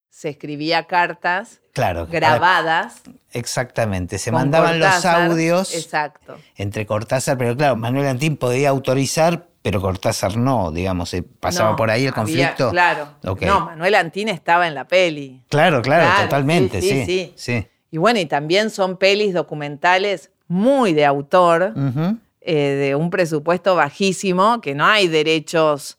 [0.10, 2.08] se escribía cartas claro.
[2.10, 3.04] grabadas.
[3.32, 4.18] Exactamente.
[4.18, 6.38] Se mandaban los audios Exacto.
[6.56, 11.76] entre Cortázar, pero claro, Manuel Antín podía autorizar, pero Cortázar no, digamos, eh, pasaba No,
[11.76, 12.72] por ahí el había- conflicto.
[12.72, 13.10] claro.
[13.22, 15.44] No, Manuel Antín estaba en la peli.
[15.50, 17.06] Claro, claro, Claro, totalmente, sí, sí.
[17.06, 17.68] sí, sí.
[17.92, 21.74] Y bueno, y también son pelis documentales muy de autor,
[22.42, 25.98] eh, de un presupuesto bajísimo, que no hay derechos.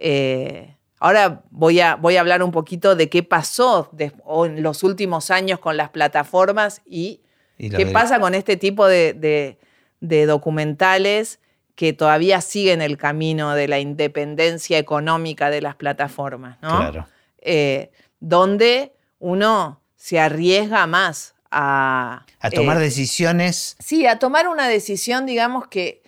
[0.00, 4.12] eh, ahora voy a, voy a hablar un poquito de qué pasó de-
[4.46, 7.20] en los últimos años con las plataformas y
[7.58, 9.58] ¿Qué pasa con este tipo de, de-
[10.00, 11.40] de documentales
[11.74, 16.58] que todavía siguen el camino de la independencia económica de las plataformas?
[16.62, 16.76] ¿no?
[16.78, 17.06] Claro.
[17.40, 17.90] Eh,
[18.20, 22.24] donde uno se arriesga más a...
[22.40, 23.76] A tomar eh, decisiones.
[23.80, 26.02] Sí, a tomar una decisión, digamos, que,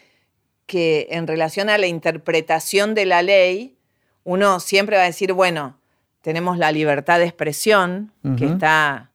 [0.67, 3.77] que en relación a la interpretación de la ley,
[4.25, 5.77] uno siempre va a decir, bueno,
[6.23, 9.11] tenemos la libertad de expresión, que está...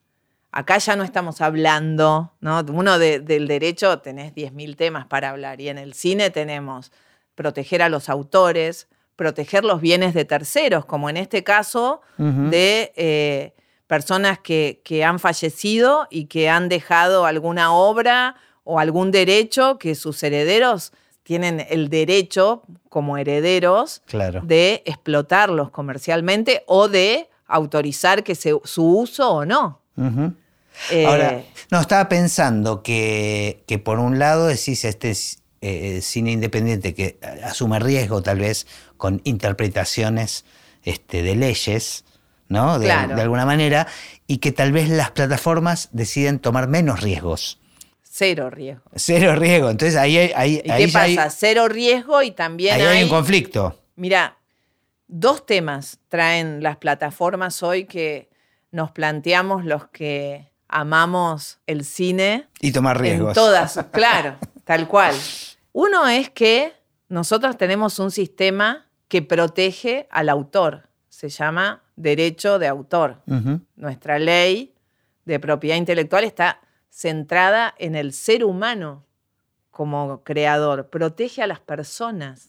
[0.52, 2.64] Acá ya no estamos hablando, ¿no?
[2.72, 6.92] Uno de- del derecho tenés 10.000 temas para hablar y en el cine tenemos
[7.34, 12.00] proteger a los autores, proteger los bienes de terceros, como en este caso
[12.50, 13.52] de eh,
[13.86, 19.94] personas que, que han fallecido y que han dejado alguna obra o algún derecho que
[19.94, 20.92] sus herederos
[21.26, 24.42] tienen el derecho como herederos Claro.
[24.44, 29.80] de explotarlos comercialmente o de autorizar que se- su uso o no.
[30.92, 36.30] Eh, Ahora, no, estaba pensando que, que por un lado decís este es, eh, cine
[36.30, 38.66] independiente que asume riesgo tal vez
[38.96, 40.44] con interpretaciones
[40.84, 42.04] este, de leyes,
[42.48, 42.78] ¿no?
[42.78, 43.16] De, Claro.
[43.16, 43.88] de alguna manera,
[44.28, 47.58] y que tal vez las plataformas deciden tomar menos riesgos.
[48.18, 48.82] Cero riesgo.
[48.94, 49.68] Cero riesgo.
[49.70, 51.30] Entonces ahí, hay- ahí, ¿Y ahí qué ya hay- pasa?
[51.30, 53.78] Cero riesgo y también ahí hay un conflicto.
[53.96, 54.36] Mira,
[55.06, 58.28] dos temas traen las plataformas hoy que
[58.70, 63.28] nos planteamos los que amamos el cine Y tomar riesgos.
[63.28, 65.14] en todas, claro, tal cual.
[65.72, 66.72] Uno es que
[67.08, 73.22] nosotros tenemos un sistema que protege al autor, se llama derecho de autor.
[73.76, 74.74] Nuestra ley
[75.24, 76.60] de propiedad intelectual está
[77.00, 79.04] centrada en el ser humano
[79.70, 82.48] como creador, protege a las personas.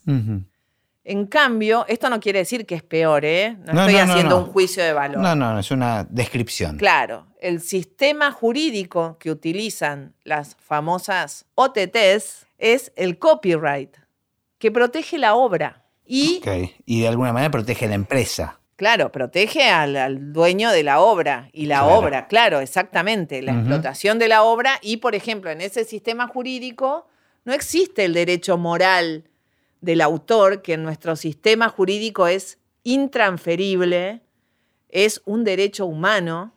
[1.04, 3.58] En cambio, esto no quiere decir que es peor, ¿eh?
[3.66, 4.46] No, No, estoy no, haciendo no.
[4.46, 5.22] un juicio de valor.
[5.22, 6.78] No, no, no, es una descripción.
[6.78, 13.98] Claro, el sistema jurídico que utilizan las famosas OTTs es el copyright,
[14.58, 15.84] que protege la obra.
[16.06, 16.72] Y, Ok.
[16.86, 18.57] Y de alguna manera protege la empresa.
[18.78, 21.50] Claro, protege al, al dueño de la obra.
[21.52, 21.96] Y la Claro.
[21.98, 24.80] obra, claro, exactamente, la explotación de la obra.
[24.82, 27.08] Y, por ejemplo, en ese sistema jurídico
[27.44, 29.26] no existe el derecho moral
[29.82, 34.22] del autor, que en nuestro sistema jurídico es intransferible,
[34.90, 36.54] es un derecho humano,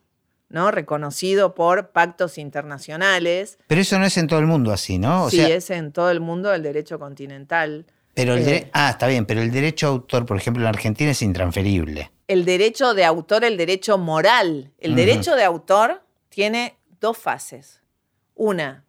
[0.48, 0.70] ¿no?
[0.70, 3.58] Reconocido por pactos internacionales.
[3.66, 5.24] Pero eso no es en todo el mundo así, ¿no?
[5.24, 7.86] O sí, sea, es en todo el mundo el derecho continental.
[8.20, 11.10] Pero el eh, ah, está bien, pero el derecho a autor, por ejemplo, en Argentina
[11.10, 12.10] es intransferible.
[12.28, 14.72] El derecho de autor, el derecho moral.
[14.78, 17.80] El derecho de autor tiene dos fases.
[18.34, 18.84] Una,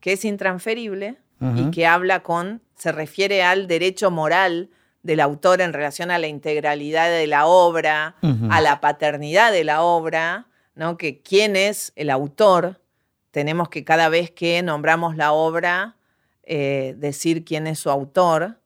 [0.00, 1.18] que es intransferible
[1.56, 4.70] y que habla con, se refiere al derecho moral
[5.02, 8.16] del autor en relación a la integralidad de la obra,
[8.50, 10.96] a la paternidad de la obra, ¿no?
[10.96, 12.80] Que quién es el autor,
[13.30, 15.96] tenemos que cada vez que nombramos la obra
[16.42, 18.59] eh, decir quién es su autor.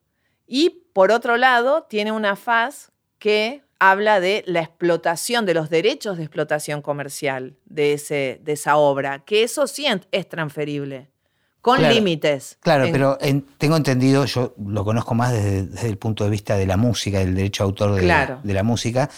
[0.46, 6.16] Y por otro lado, tiene una faz que habla de la explotación, de los derechos
[6.16, 11.10] de explotación comercial de, ese, de esa obra, que eso sí es transferible,
[11.60, 11.94] con Claro.
[11.94, 12.56] límites.
[12.60, 16.30] Claro, En- pero en- tengo entendido, yo lo conozco más desde, desde el punto de
[16.30, 18.40] vista de la música, del derecho a autor de, Claro.
[18.42, 19.10] de la música,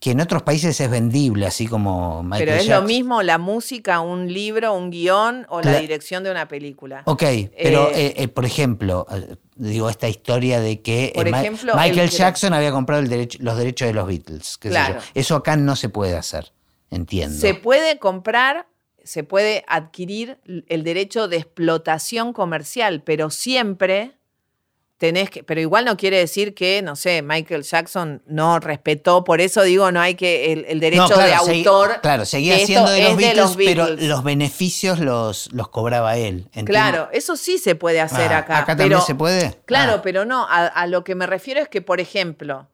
[0.00, 4.00] que en otros países es vendible, así como Michael Pero es lo mismo la música,
[4.00, 7.02] un libro, un guion o la dirección de una película.
[7.06, 7.22] Ok,
[7.56, 9.06] pero Eh, eh, eh, por ejemplo,
[9.54, 13.38] digo esta historia de que Por Ma- ejemplo, Michael el- Jackson había comprado el derecho-
[13.40, 14.58] los derechos de los Beatles.
[14.58, 15.00] qué sé Claro.
[15.00, 15.06] yo.
[15.14, 16.52] Eso acá no se puede hacer,
[16.90, 17.36] entiendo.
[17.38, 18.66] Se puede comprar,
[19.02, 20.38] se puede adquirir
[20.68, 24.15] el derecho de explotación comercial, pero siempre
[24.98, 29.40] tenés que, pero igual no quiere decir que, no sé, Michael Jackson no respetó, por
[29.42, 32.00] eso digo, no hay que, el, el derecho No, claro, de segui- autor.
[32.00, 36.48] claro, seguía siendo de los, es Beatles, pero los beneficios los, los cobraba él.
[36.64, 38.64] Claro, eso sí se puede hacer Ah, acá.
[38.64, 39.54] también pero- se puede?
[39.66, 40.00] Claro, Ah.
[40.02, 42.66] pero no, a, a lo que me refiero es que, por ejemplo,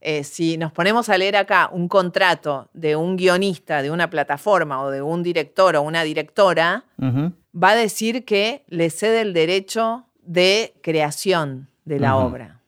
[0.00, 4.82] eh, si nos ponemos a leer acá un contrato de un guionista de una plataforma
[4.82, 10.04] o de un director o una directora, va a decir que le cede el derecho
[10.26, 12.60] de creación de la obra.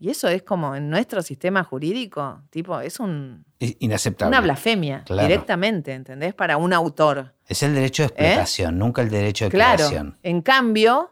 [0.00, 4.28] Y eso es como en nuestro sistema jurídico, tipo, es un, Es Inaceptable.
[4.28, 5.26] una blasfemia Claro.
[5.26, 6.34] directamente, ¿entendés?
[6.34, 7.34] Para un autor.
[7.48, 9.50] Es el derecho de explotación, nunca el derecho de ¿Eh?
[9.50, 9.76] Claro.
[9.76, 10.16] creación.
[10.22, 11.10] En cambio,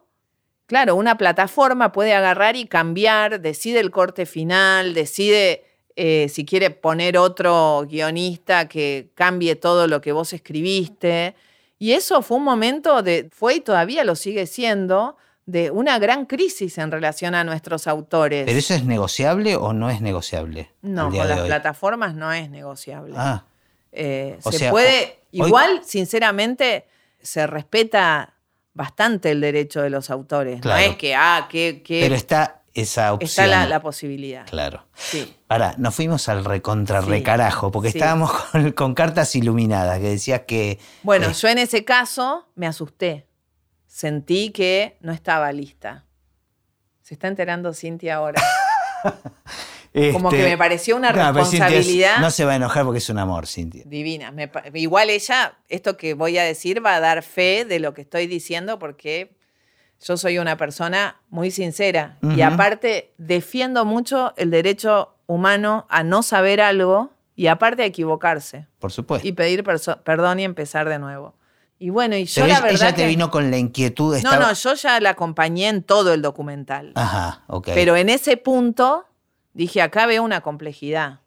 [0.66, 5.64] claro, una plataforma puede agarrar y cambiar, decide el corte final, decide
[5.96, 11.34] eh, si quiere poner otro guionista que cambie todo lo que vos escribiste.
[11.78, 15.16] Y eso fue un momento de, fue y todavía lo sigue siendo,
[15.46, 18.44] de una gran crisis en relación a nuestros autores.
[18.46, 20.70] ¿Pero eso es negociable o no es negociable?
[20.82, 21.46] no, con las hoy?
[21.46, 23.14] plataformas no es negociable.
[23.16, 23.44] Ah,
[23.92, 26.86] Eh, se sea, puede, hoy- igual, sinceramente,
[27.22, 28.34] se respeta
[28.74, 30.60] bastante el derecho de los autores.
[30.60, 30.80] Claro.
[30.84, 33.26] No es que, ah, que, que pero está esa opción.
[33.28, 34.44] está la, la posibilidad.
[34.46, 34.84] Claro.
[34.94, 35.34] Sí.
[35.48, 37.08] Ahora, nos fuimos al recontra Sí.
[37.08, 37.98] recarajo, porque Sí.
[37.98, 40.78] estábamos con, con cartas iluminadas, que decías que...
[41.02, 43.25] Bueno, eh, yo en ese caso me asusté.
[43.96, 46.04] Sentí que no estaba lista.
[47.00, 48.42] Se está enterando Cintia ahora.
[50.12, 52.98] Como este, que me pareció una no, es- responsabilidad no se va a enojar porque
[52.98, 53.84] es un amor, Cintia.
[53.86, 54.30] divina.
[54.32, 58.02] Me igual ella, esto que voy a decir va a dar fe de lo que
[58.02, 59.34] estoy diciendo porque
[60.06, 66.22] yo soy una persona muy sincera y aparte defiendo mucho el derecho humano a no
[66.22, 69.26] saber algo y aparte a equivocarse Por supuesto.
[69.26, 69.64] y pedir
[70.04, 71.34] perdón y empezar de nuevo.
[71.78, 74.12] Y bueno, y yo Pero la ella, verdad ella te que- vino con la inquietud.
[74.12, 76.92] No, estaba- no, yo ya la acompañé en todo el documental.
[76.94, 77.68] Ajá, ok.
[77.74, 79.04] Pero en ese punto
[79.52, 81.20] dije, acá veo una complejidad.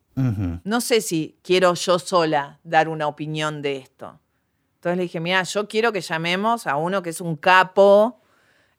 [0.65, 4.19] No sé si quiero yo sola dar una opinión de esto.
[4.75, 8.19] Entonces le dije, mira, yo quiero que llamemos a uno que es un capo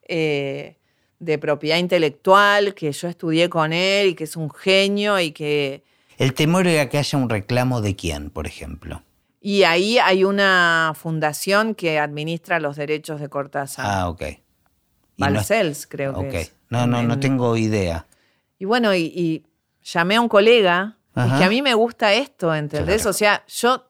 [0.06, 0.76] eh,
[1.18, 5.82] de propiedad intelectual, que yo estudié con él y que es un genio y que...
[6.18, 9.02] El temor era que haya un reclamo de quién, por ejemplo.
[9.40, 13.86] Y ahí hay una fundación que administra los derechos de Cortázar.
[13.88, 14.22] Ah, ok.
[14.22, 16.34] Y no es- Balcells, creo que ok.
[16.34, 16.54] es.
[16.68, 18.06] No, no, no En- tengo idea.
[18.58, 19.46] Y bueno, y, y
[19.82, 21.38] llamé a un colega, Ajá.
[21.38, 22.96] que a mí me gusta esto, ¿entendés?
[23.02, 23.10] Claro.
[23.10, 23.86] O sea, yo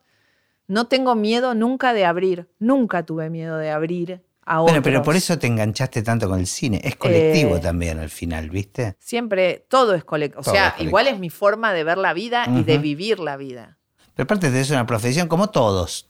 [0.67, 4.83] no tengo miedo nunca de abrir, nunca tuve miedo de abrir a Bueno, otros.
[4.85, 6.79] pero por eso te enganchaste tanto con el cine.
[6.83, 8.95] Es colectivo Eh, también al final, ¿viste?
[8.99, 10.39] Siempre todo es colectivo.
[10.39, 13.35] O sea, es igual es mi forma de ver la vida y de vivir la
[13.35, 13.77] vida.
[14.15, 16.09] Pero aparte tenés una profesión como todos.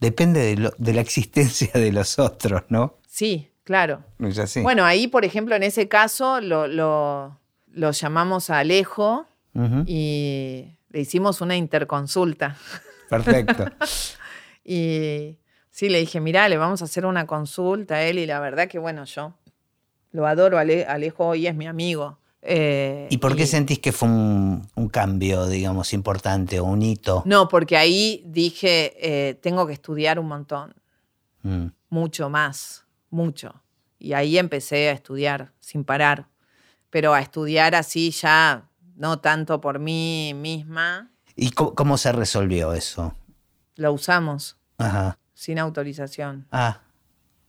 [0.00, 2.98] Depende de, lo- de la existencia de los otros, ¿no?
[3.08, 4.04] Sí, claro.
[4.62, 7.38] Bueno, ahí, por ejemplo, en ese caso lo, lo-
[7.72, 9.26] lo llamamos a Alejo
[9.86, 12.56] y le hicimos una interconsulta.
[13.08, 13.64] Perfecto.
[14.68, 15.38] Y
[15.70, 18.66] sí, le dije, mirá, le vamos a hacer una consulta a él y la verdad
[18.68, 19.34] que, bueno, yo
[20.10, 22.18] lo adoro, Ale- Alejo hoy es mi amigo.
[22.48, 27.22] Eh, ¿Y por qué sentís que fue un, un cambio, digamos, importante o un hito?
[27.26, 30.74] No, porque ahí dije, eh, tengo que estudiar un montón,
[31.42, 31.66] Mm.
[31.90, 33.62] mucho más, mucho.
[33.98, 36.28] Y ahí empecé a estudiar sin parar,
[36.90, 42.72] pero a estudiar así ya, no tanto por mí misma, ¿Y cómo, cómo se resolvió
[42.72, 43.14] eso?
[43.76, 45.18] lo usamos Ajá.
[45.34, 46.46] sin autorización.
[46.50, 46.80] Ah,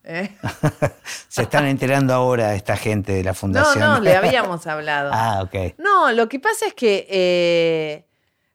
[0.08, 0.36] ¿eh?
[1.28, 3.80] se están enterando ahora esta gente de la No, fundación.
[3.80, 5.12] no, le habíamos hablado.
[5.14, 5.76] ah, ok.
[5.78, 8.06] No, lo que pasa es que, eh,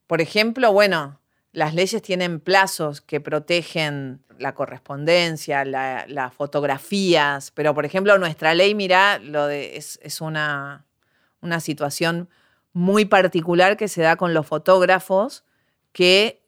[0.06, 1.20] por ejemplo, bueno,
[1.52, 8.54] las leyes tienen plazos que protegen la correspondencia, la- las fotografías, pero por ejemplo nuestra
[8.54, 10.86] ley, mira, lo de, es, es una,
[11.42, 12.28] una situación
[12.72, 15.44] muy particular que se da con los fotógrafos,
[15.92, 16.41] que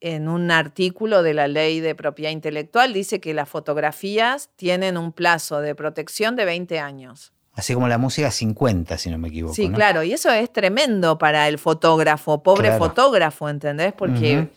[0.00, 5.12] en un artículo de la ley de propiedad intelectual dice que las fotografías tienen un
[5.12, 7.32] plazo de protección de 20 años.
[7.54, 9.54] Así como la música 50, si no me equivoco.
[9.54, 9.74] Sí, ¿no?
[9.74, 12.84] claro, y eso es tremendo para el fotógrafo, pobre Claro.
[12.84, 13.92] fotógrafo, ¿entendés?
[13.92, 14.48] Porque,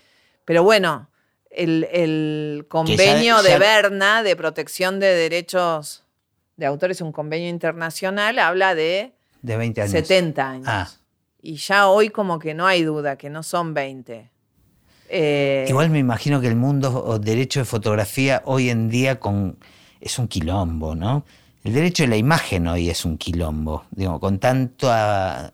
[0.45, 1.09] pero bueno,
[1.49, 6.03] el, el convenio ya- de Berna de protección de derechos
[6.57, 9.91] de autores, un convenio internacional, habla de De 20 años.
[9.91, 10.67] 70 años.
[10.69, 10.87] Ah.
[11.41, 14.29] Y ya hoy como que no hay duda, que no son 20.
[15.13, 19.57] Eh, Igual me imagino que el mundo o derecho de fotografía hoy en día con
[19.99, 21.25] es un quilombo, ¿no?
[21.63, 25.53] El derecho de la imagen hoy es un quilombo, digo, con tanta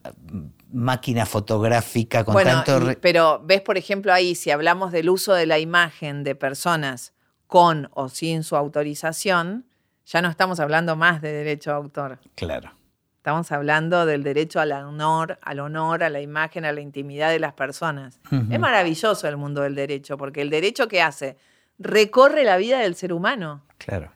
[0.71, 2.91] máquina fotográfica, con bueno, tanto...
[2.91, 7.13] y- pero ves, por ejemplo, ahí, si hablamos del uso de la imagen de personas
[7.47, 9.65] con o sin su autorización,
[10.05, 12.19] ya no estamos hablando más de derecho a autor.
[12.35, 12.71] Claro.
[13.27, 17.39] Estamos hablando del derecho al honor, al honor, a la imagen, a la intimidad de
[17.39, 18.21] las personas.
[18.49, 21.35] Es maravilloso el mundo del derecho, porque el derecho que hace
[21.77, 23.65] recorre la vida del ser humano.
[23.79, 24.13] Claro.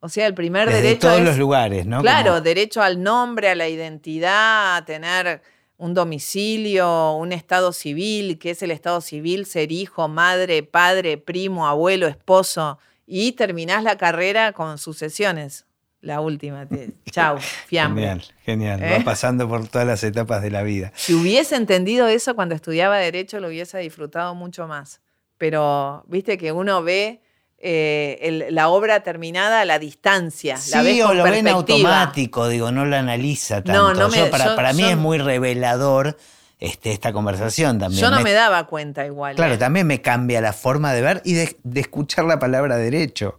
[0.00, 2.00] O sea, el primer Desde derecho todos es, los lugares, ¿no?
[2.00, 5.42] claro, Como- derecho al nombre, a la identidad, a tener
[5.76, 11.66] un domicilio, un estado civil, que es el estado civil, ser hijo, madre, padre, primo,
[11.68, 15.66] abuelo, esposo, y terminás la carrera con sucesiones.
[16.02, 16.66] La última.
[17.10, 18.02] Chau, fiambre.
[18.04, 18.82] Genial, genial.
[18.82, 18.98] ¿Eh?
[18.98, 20.92] Va pasando por todas las etapas de la vida.
[20.96, 25.00] Si hubiese entendido eso cuando estudiaba Derecho, lo hubiese disfrutado mucho más.
[25.36, 27.20] Pero viste que uno ve
[27.62, 30.56] eh, el- la obra terminada a la distancia.
[30.72, 33.72] la ves Sí, o lo ven automático, digo, no lo analiza tanto.
[33.72, 36.16] No, no me- Yo, para, yo- para mí yo- es muy revelador
[36.58, 38.00] este, esta conversación también.
[38.00, 39.36] Yo no Me- me daba cuenta igual.
[39.36, 39.58] Claro, ¿eh?
[39.58, 43.38] también me cambia la forma de ver y de, de escuchar la palabra derecho,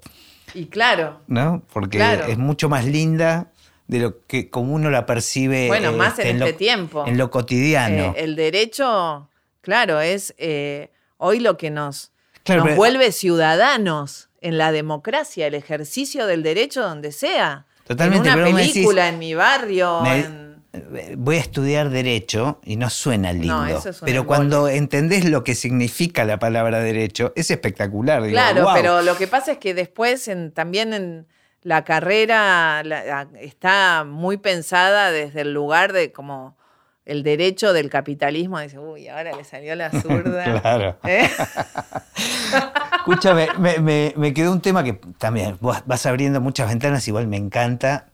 [0.54, 1.62] Y claro, ¿no?
[1.74, 2.26] Porque Claro.
[2.26, 3.52] es mucho más linda
[3.88, 5.68] de lo que como uno la percibe.
[5.68, 7.04] bueno, más en lo, este tiempo.
[7.08, 8.14] En lo cotidiano.
[8.16, 9.30] Eh, el derecho,
[9.62, 12.12] claro, es eh, hoy lo que nos,
[12.44, 17.66] Claro, nos pero- vuelve ciudadanos en la democracia, el ejercicio del derecho donde sea.
[17.86, 20.41] Totalmente, En una decís- película, en mi barrio, Me- en-
[21.18, 23.66] Voy a estudiar derecho y no suena lindo.
[23.66, 28.22] eso es un pero cuando entendés lo que significa la palabra derecho, es espectacular.
[28.24, 31.28] digo, Claro, pero lo que pasa es que después en- también en
[31.62, 36.56] la carrera la- está muy pensada desde el lugar de como
[37.04, 38.60] el derecho del capitalismo.
[38.60, 40.46] Dice, uy, ahora le salió la zurda.
[40.62, 40.98] Claro.
[41.04, 41.30] ¿Eh?
[42.98, 47.28] Escúchame, me, me- me quedó un tema que también vos vas abriendo muchas ventanas, igual
[47.28, 48.08] me encanta,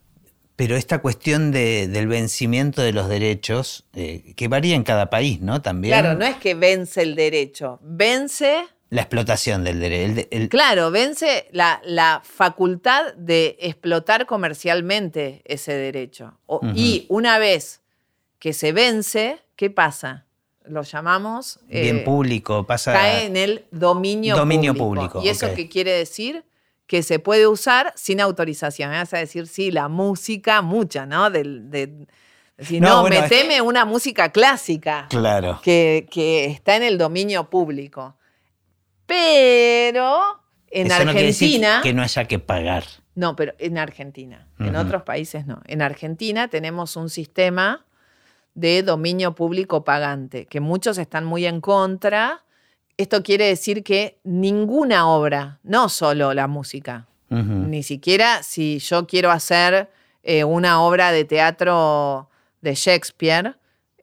[0.58, 5.40] pero esta cuestión de- del vencimiento de los derechos, eh, que varía en cada país,
[5.40, 5.62] ¿no?
[5.62, 5.94] También.
[5.98, 10.28] Claro, no es que vence el derecho, vence, La explotación del derecho.
[10.50, 16.40] claro, vence la, la facultad de explotar comercialmente ese derecho.
[16.48, 16.62] O-.
[16.76, 17.82] Y una vez
[18.40, 20.26] que se vence, ¿qué pasa?
[20.66, 21.60] Lo llamamos...
[21.68, 22.94] bien eh, público, pasa.
[22.94, 25.14] cae en el dominio, Dominio público.
[25.14, 26.44] público, ¿Y eso qué quiere decir?
[26.88, 28.90] Que se puede usar sin autorización.
[28.90, 31.30] Me vas a decir, sí, la música, mucha, ¿no?
[31.30, 32.08] De,
[32.60, 35.60] si No, no, bueno, es- una música clásica Claro.
[35.64, 38.16] que, que está en el dominio público.
[39.06, 40.20] Pero
[40.70, 41.80] en Eso no Argentina.
[41.84, 42.84] que no haya que pagar.
[43.16, 44.48] No, pero en Argentina.
[44.60, 45.62] En otros países no.
[45.66, 47.86] En Argentina tenemos un sistema
[48.54, 52.44] de dominio público pagante, que muchos están muy en contra.
[52.98, 59.32] Esto quiere decir que ninguna obra, no solo la música, Ni siquiera si yo quiero
[59.32, 59.90] hacer
[60.24, 62.30] eh, una obra de teatro
[62.62, 63.56] de Shakespeare.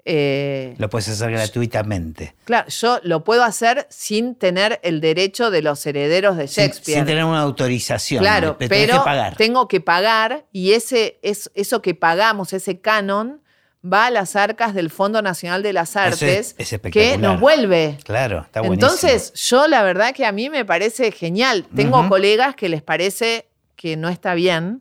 [0.05, 2.35] eh, Lo puedes hacer gratuitamente.
[2.45, 6.99] claro, yo lo puedo hacer sin tener el derecho de los herederos de Shakespeare.
[6.99, 8.21] sin tener una autorización.
[8.23, 9.37] Claro, pero tenés pero que pagar.
[9.37, 13.41] tengo que pagar y ese, es, eso que pagamos, ese canon,
[13.85, 17.99] va a las arcas del Fondo Nacional de las es- Artes, es que nos vuelve.
[18.05, 18.87] Claro, está buenísimo.
[18.91, 21.67] Entonces, yo la verdad que a mí me parece genial.
[21.75, 24.81] Tengo colegas que les parece que no está bien.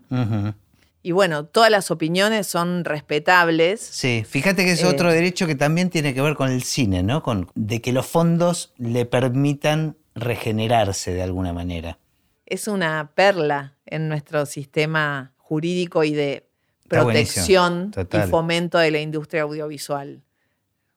[1.05, 3.81] Y bueno, todas las opiniones son respetables.
[3.81, 4.87] Sí, fíjate que es Eh.
[4.87, 7.21] otro derecho que también tiene que ver con el cine, ¿no?
[7.21, 11.97] Con, de que los fondos le permitan regenerarse de alguna manera.
[12.45, 16.47] Es una perla en nuestro sistema jurídico y de
[17.01, 20.21] protección y fomento de la industria audiovisual.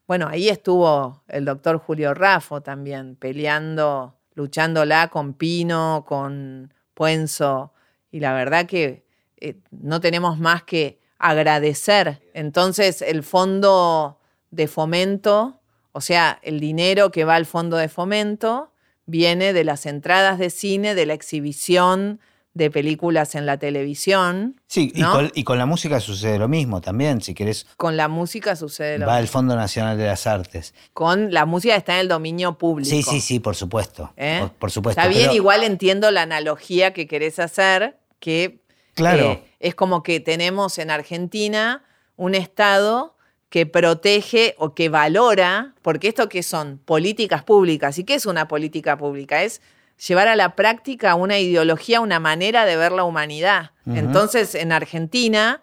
[0.06, 7.72] Bueno, ahí estuvo el doctor Julio Raffo también, peleando, luchándola con Pino, con Puenzo,
[8.12, 9.04] y la verdad que
[9.38, 12.22] eh, no tenemos más que agradecer.
[12.34, 14.20] Entonces, el fondo
[14.50, 15.60] de fomento,
[15.92, 18.70] o sea, el dinero que va al fondo de fomento,
[19.06, 22.20] viene de las entradas de cine, de la exhibición
[22.56, 24.58] de películas en la televisión.
[24.66, 27.20] Sí, y, con, y con la música sucede lo mismo también.
[27.20, 30.72] Si querés, Con la música sucede lo va al Fondo Nacional de las Artes.
[30.94, 32.88] Con la música está en el dominio público.
[32.88, 34.10] Sí, sí, sí, por supuesto.
[34.16, 34.38] ¿eh?
[34.40, 34.98] Por, por supuesto.
[34.98, 38.62] Está bien, pero- igual entiendo la analogía que querés hacer, que
[38.94, 39.32] Claro.
[39.32, 41.84] eh, es como que tenemos en Argentina
[42.16, 43.14] un Estado
[43.50, 48.48] que protege o que valora, porque esto que son políticas públicas, ¿y qué es una
[48.48, 49.42] política pública?
[49.42, 49.60] Es
[50.06, 53.70] llevar a la práctica una ideología, una manera de ver la humanidad.
[53.86, 55.60] Entonces, en Argentina,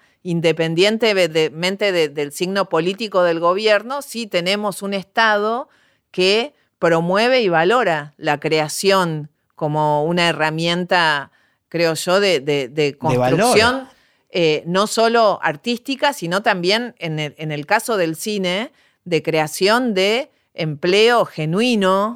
[0.74, 5.70] independientemente de- del signo político del gobierno, sí tenemos un Estado
[6.12, 11.32] que promueve y valora la creación como una herramienta,
[11.70, 13.88] creo yo, de, construcción,
[14.32, 18.72] eh, no solo artística, sino también en el, en el caso del cine,
[19.06, 22.14] de creación de empleo genuino.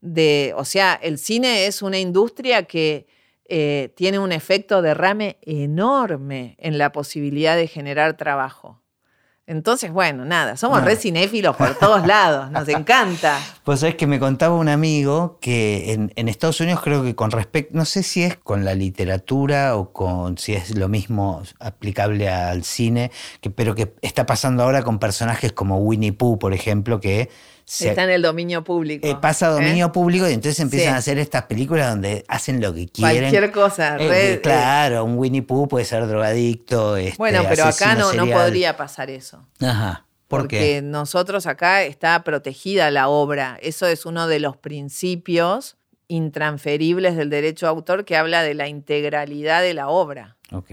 [0.00, 3.06] De, o sea, el cine es una industria que
[3.48, 8.82] eh, tiene un efecto derrame enorme en la posibilidad de generar trabajo.
[9.48, 10.84] Entonces, bueno, nada, somos Ah.
[10.84, 13.38] re cinéfilos por todos lados, nos encanta.
[13.64, 17.30] Pues sabés que me contaba un amigo que en, en Estados Unidos creo que con
[17.30, 22.28] respecto, no sé si es con la literatura o con si es lo mismo aplicable
[22.28, 27.00] al cine, que, pero que está pasando ahora con personajes como Winnie Pooh, por ejemplo,
[27.00, 27.28] que
[27.68, 29.04] se, Está en el dominio público.
[29.06, 29.90] eh, pasa a dominio ¿eh?
[29.90, 30.94] público y entonces empiezan Sí.
[30.94, 33.22] a hacer estas películas donde hacen lo que quieren.
[33.22, 33.96] Cualquier cosa.
[33.96, 36.96] Eh, re- eh, claro, un Winnie Pooh puede ser drogadicto.
[36.96, 39.44] este, bueno, pero acá no, no podría pasar eso.
[39.60, 40.06] Ajá.
[40.28, 40.82] ¿Por porque qué?
[40.82, 43.58] nosotros acá está protegida la obra.
[43.60, 45.76] Eso es uno de los principios
[46.08, 50.70] intransferibles del derecho a autor que habla de la integralidad de la obra, Ok.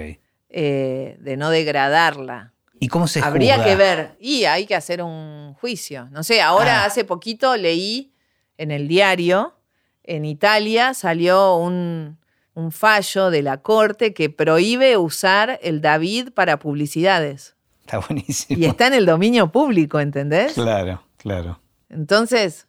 [0.49, 2.52] de no degradarla.
[2.83, 3.69] ¿Y cómo se Habría juzga?
[3.69, 6.09] que ver, y hay que hacer un juicio.
[6.11, 6.85] No sé, ahora Ah.
[6.85, 8.13] hace poquito leí
[8.57, 9.55] en el diario,
[10.03, 12.17] en Italia salió un,
[12.55, 17.55] un fallo de la corte que prohíbe usar el David para publicidades.
[17.81, 18.59] Está buenísimo.
[18.59, 20.53] Y está en el dominio público, ¿entendés?
[20.53, 21.59] Claro, claro.
[21.89, 22.67] Entonces,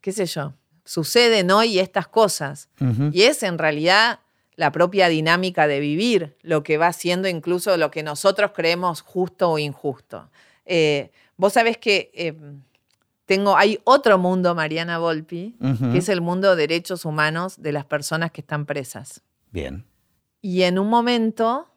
[0.00, 2.68] qué sé yo, suceden hoy estas cosas.
[3.12, 4.18] Y es en realidad
[4.56, 9.50] la propia dinámica de vivir, lo que va siendo incluso lo que nosotros creemos justo
[9.50, 10.30] o injusto.
[10.64, 12.34] Eh, vos sabés que eh,
[13.26, 15.56] tengo, hay otro mundo, Mariana Volpi,
[15.92, 19.22] que es el mundo de derechos humanos de las personas que están presas.
[19.50, 19.84] Bien.
[20.40, 21.68] Y en un momento,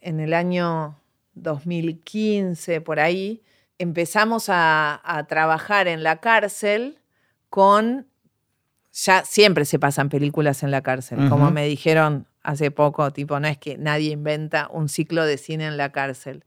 [0.00, 0.98] en el año
[1.34, 3.42] 2015, por ahí,
[3.78, 6.98] empezamos a, a trabajar en la cárcel
[7.48, 8.06] con...
[9.04, 13.46] Ya siempre se pasan películas en la cárcel, como me dijeron hace poco, tipo, no
[13.46, 16.44] es que nadie inventa un ciclo de cine en la cárcel.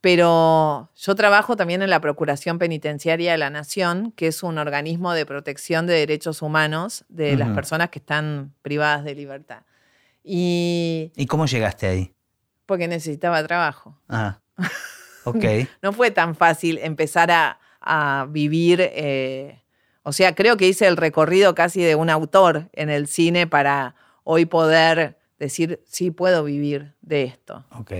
[0.00, 5.12] Pero yo trabajo también en la Procuración Penitenciaria de la Nación, que es un organismo
[5.12, 9.62] de protección de derechos humanos de las personas que están privadas de libertad.
[10.22, 12.12] Y ¿Y cómo llegaste ahí?
[12.66, 13.98] porque necesitaba trabajo.
[14.08, 14.38] Ah.
[15.24, 15.44] Ok.
[15.82, 19.61] No fue tan fácil empezar a, a vivir, eh,
[20.02, 23.94] o sea, creo que hice el recorrido casi de un autor en el cine para
[24.24, 27.64] hoy poder decir, sí, puedo vivir de esto.
[27.72, 27.92] ok.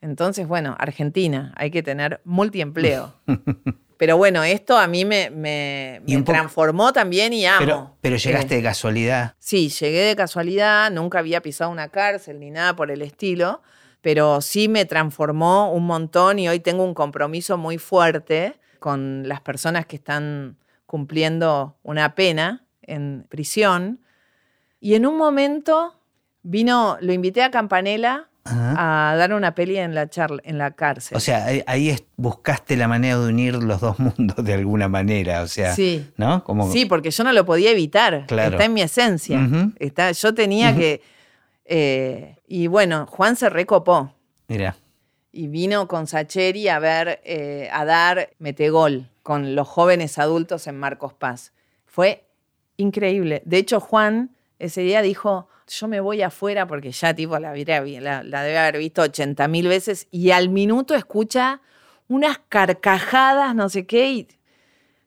[0.00, 3.14] Entonces, bueno, Argentina, hay que tener multiempleo.
[3.96, 7.58] Pero bueno, esto a mí me, transformó también y amo.
[7.60, 9.34] Pero, pero llegaste Eh, de casualidad.
[9.38, 13.62] Sí, llegué de casualidad, nunca había pisado una cárcel ni nada por el estilo,
[14.02, 19.40] pero sí me transformó un montón y hoy tengo un compromiso muy fuerte con las
[19.40, 20.58] personas que están
[20.98, 23.98] cumpliendo una pena en prisión.
[24.78, 25.92] Y en un momento
[26.44, 29.10] Vino, lo invité a Campanella Ajá.
[29.10, 31.16] a dar una peli en la, charla, en la cárcel.
[31.16, 34.86] O sea, ahí, ahí es- buscaste la manera de unir los dos mundos de alguna
[34.86, 36.06] manera, o sea, Sí.
[36.16, 36.44] ¿no?
[36.44, 38.26] Como, Sí, porque yo no lo podía evitar.
[38.28, 38.52] Claro.
[38.52, 39.40] Está en mi esencia.
[39.80, 41.02] Está, yo tenía que.
[41.64, 44.12] eh, y bueno, Juan se recopó
[44.46, 44.76] Mira,
[45.34, 50.78] y vino con Sacheri a ver, eh, a dar metegol con los jóvenes adultos en
[50.78, 51.52] Marcos Paz.
[51.84, 52.24] Fue
[52.76, 53.42] increíble.
[53.44, 58.22] De hecho, Juan ese día dijo: Yo me voy afuera porque ya, tipo, la, la,
[58.22, 61.60] la debe haber visto 80 mil veces y al minuto escucha
[62.08, 64.28] unas carcajadas, no sé qué, y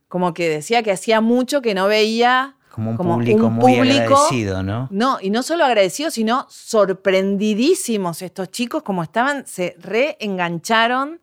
[0.08, 3.76] como que decía que hacía mucho que no veía como un como público un muy
[3.76, 4.88] público- agradecido, ¿no?
[4.92, 11.20] no, y no solo agradecidos, sino sorprendidísimos estos chicos, como estaban, se reengancharon.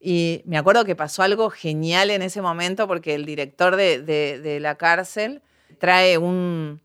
[0.00, 4.40] Y me acuerdo que pasó algo genial en ese momento porque el director de, de-
[4.40, 5.42] de la cárcel
[5.78, 6.80] trae un-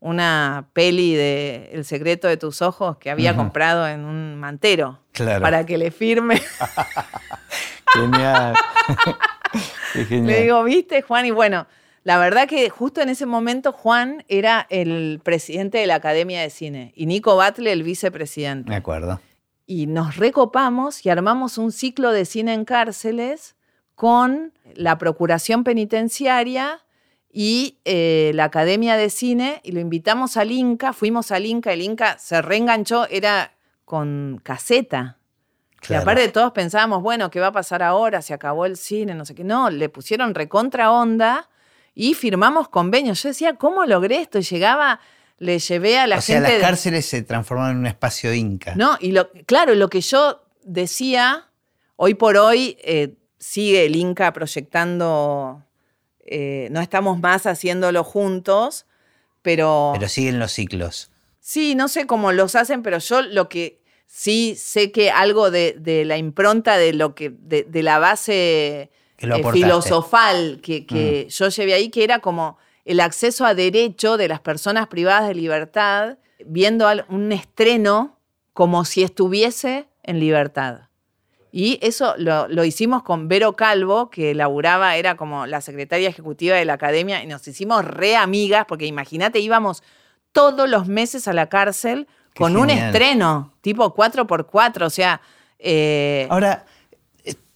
[0.00, 5.40] una peli de El secreto de tus ojos que había comprado en un mantero Claro.
[5.42, 6.40] para que le firme.
[7.94, 8.54] Genial.
[10.08, 10.26] Genial.
[10.26, 11.26] Le digo, ¿viste, Juan?
[11.26, 11.66] Y bueno,
[12.04, 16.50] la verdad que justo en ese momento Juan era el presidente de la Academia de
[16.50, 18.68] Cine y Nico Batle el vicepresidente.
[18.70, 19.20] Me acuerdo.
[19.66, 23.54] Y nos recopamos y armamos un ciclo de cine en cárceles
[23.94, 26.80] con la Procuración Penitenciaria
[27.30, 31.82] y eh, la Academia de Cine y lo invitamos al Inca, fuimos al Inca, el
[31.82, 35.18] Inca se reenganchó, era con caseta.
[35.74, 36.02] Y Claro.
[36.02, 38.22] aparte todos pensábamos, bueno, ¿qué va a pasar ahora?
[38.22, 39.44] Se acabó el cine, no sé qué.
[39.44, 41.48] No, le pusieron recontra onda
[41.94, 43.22] y firmamos convenios.
[43.22, 44.38] Yo decía, ¿cómo logré esto?
[44.38, 45.00] Y llegaba,
[45.38, 46.50] le llevé a la o sea, gente...
[46.52, 48.74] las de- cárceles se transforman en un espacio inca.
[48.76, 51.48] no, y lo, claro, lo que yo decía,
[51.96, 55.64] hoy por hoy eh, sigue el Inca proyectando,
[56.24, 58.86] eh, no estamos más haciéndolo juntos,
[59.42, 61.10] pero, Pero siguen los ciclos.
[61.40, 65.74] sí, no sé cómo los hacen, pero yo lo que sí sé que algo de,
[65.78, 68.90] de la impronta de lo que, de, de la base
[69.22, 69.42] eh.
[69.42, 69.52] Mm.
[69.52, 74.40] filosofal que, que yo llevé ahí, que era como el acceso a derecho de las
[74.40, 78.18] personas privadas de libertad, viendo un estreno
[78.52, 80.88] como si estuviese en libertad.
[81.52, 86.56] Y eso lo, lo hicimos con Vero Calvo, que laburaba, era como la secretaria ejecutiva
[86.56, 89.82] de la academia, y nos hicimos re amigas, porque imagínate, íbamos
[90.32, 95.20] todos los meses a la cárcel Qué con un estreno, tipo 4x4, o sea...
[95.58, 96.64] eh, Ahora,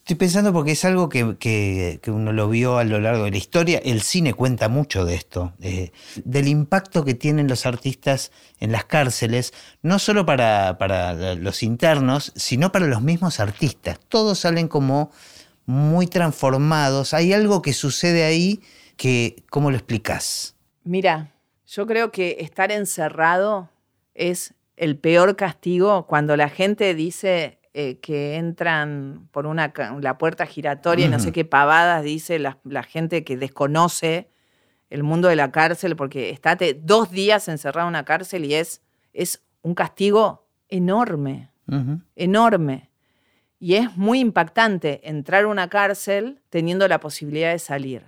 [0.07, 3.37] estoy pensando porque es algo que, que- uno lo vio a lo largo de la
[3.39, 3.79] historia.
[3.85, 5.91] El cine cuenta mucho de esto, eh,
[6.25, 8.31] del impacto que tienen los artistas
[8.61, 9.53] en las cárceles,
[9.83, 13.99] no solo para, para los internos, sino para los mismos artistas.
[14.09, 15.11] Todos salen como
[15.65, 17.13] muy transformados.
[17.13, 18.61] Hay algo que sucede ahí
[18.97, 20.55] que, ¿cómo lo explicás?
[20.85, 21.33] Mira,
[21.67, 23.71] yo creo que estar encerrado
[24.15, 29.71] es el peor castigo cuando la gente dice eh, que entran por una
[30.01, 34.31] la puerta giratoria y no sé qué pavadas dice la, la gente que desconoce
[34.89, 38.81] el mundo de la cárcel porque estate dos días encerrado en una cárcel y es,
[39.13, 41.51] es un castigo enorme,
[42.15, 42.89] enorme.
[43.59, 48.07] Y es muy impactante entrar a una cárcel teniendo la posibilidad de salir.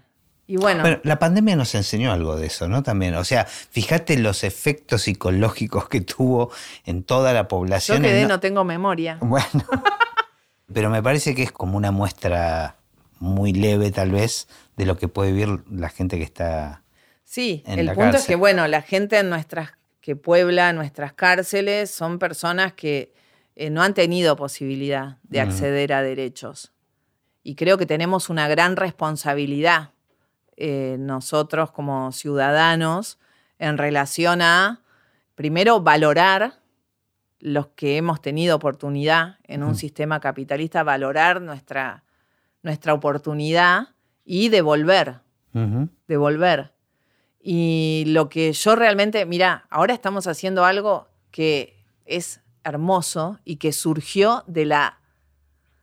[0.50, 2.82] Y bueno, Bueno, la pandemia nos enseñó algo de eso, ¿no?
[2.82, 6.50] También, o sea, fíjate los efectos psicológicos que tuvo
[6.86, 8.00] en toda la yo población.
[8.00, 9.18] quedé, el no tengo memoria.
[9.20, 9.46] Bueno,
[10.72, 12.76] pero me parece que es como una muestra
[13.18, 16.82] muy leve, tal vez, de lo que puede vivir la gente que está.
[17.24, 21.12] Sí, en el la punto es que, bueno, la gente en nuestras, que puebla nuestras
[21.12, 23.12] cárceles son personas que
[23.54, 26.72] eh, no han tenido posibilidad de acceder a derechos.
[27.42, 29.90] Y creo que tenemos una gran responsabilidad
[30.60, 33.18] eh, nosotros como ciudadanos
[33.58, 34.82] en relación a,
[35.34, 36.60] primero, valorar
[37.40, 42.02] los que hemos tenido oportunidad en un sistema capitalista, valorar nuestra,
[42.62, 43.90] nuestra oportunidad
[44.24, 45.20] y devolver
[46.06, 46.72] devolver.
[47.40, 53.72] Y lo que yo realmente, mira, ahora estamos haciendo algo que es hermoso y que
[53.72, 55.00] surgió de la,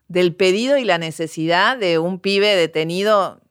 [0.07, 3.41] del pedido y la necesidad de un pibe detenido.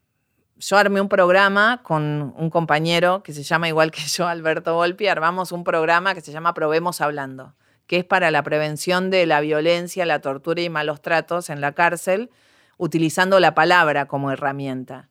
[0.67, 5.09] Yo armé un programa con un compañero que se llama igual que yo, Alberto Volpi,
[5.09, 7.55] armamos un programa que se llama Probemos Hablando,
[7.87, 11.73] que es para la prevención de la violencia, la tortura y malos tratos en la
[11.73, 12.31] cárcel,
[12.79, 15.11] utilizando la palabra como herramienta.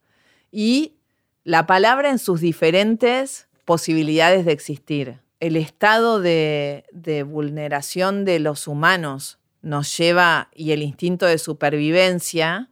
[0.51, 0.95] Y
[1.43, 5.19] la palabra en sus diferentes posibilidades de existir.
[5.39, 12.71] El estado de, de vulneración de los humanos nos lleva, y el instinto de supervivencia,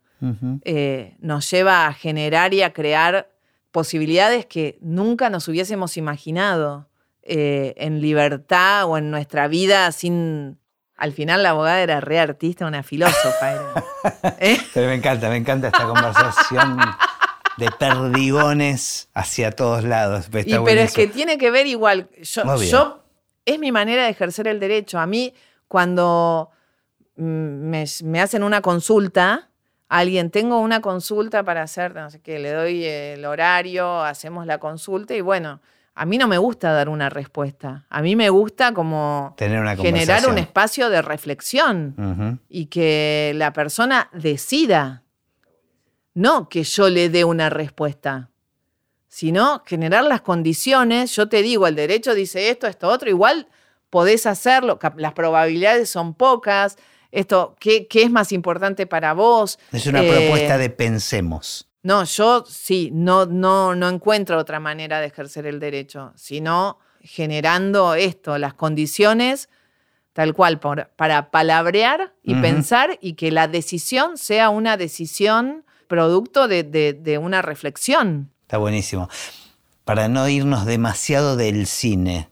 [0.64, 3.30] Eh, nos lleva a generar y a crear
[3.72, 6.90] posibilidades que nunca nos hubiésemos imaginado.
[7.24, 10.60] eh, en libertad o en nuestra vida sin...
[10.96, 13.54] Al final la abogada era re artista, una filósofa.
[13.54, 13.84] era.
[14.40, 14.58] ¿Eh?
[14.74, 16.80] Pero me encanta, me encanta esta conversación
[17.58, 20.26] de perdigones hacia todos lados.
[20.32, 22.10] Está Y, pero es que tiene que ver igual.
[22.22, 23.04] Yo,
[23.46, 25.00] es mi manera de ejercer el derecho.
[25.00, 25.34] A mí,
[25.68, 26.52] cuando
[27.16, 29.51] mm, me, me hacen una consulta,
[30.00, 34.58] alguien, tengo una consulta para hacer, no sé qué, le doy el horario, hacemos la
[34.58, 35.60] consulta y bueno,
[35.94, 37.86] a mí no me gusta dar una respuesta.
[37.90, 43.52] A mí me gusta como Tener una generar un espacio de reflexión y que la
[43.52, 45.04] persona decida,
[46.14, 48.30] no que yo le dé una respuesta,
[49.10, 51.14] sino generar las condiciones.
[51.14, 53.50] Yo te digo, el derecho dice esto, esto, otro, igual
[53.90, 56.78] podés hacerlo, las probabilidades son pocas,
[57.12, 59.60] esto, ¿qué, qué es más importante para vos?
[59.72, 61.68] Es una Eh, propuesta de pensemos.
[61.84, 67.96] No, yo sí, no, no, no encuentro otra manera de ejercer el derecho, sino generando
[67.96, 69.50] esto, las condiciones
[70.14, 76.48] tal cual, por- para palabrear y pensar y que la decisión sea una decisión producto
[76.50, 78.30] de, de- de una reflexión.
[78.42, 79.08] Está buenísimo.
[79.86, 82.30] Para no irnos demasiado del cine,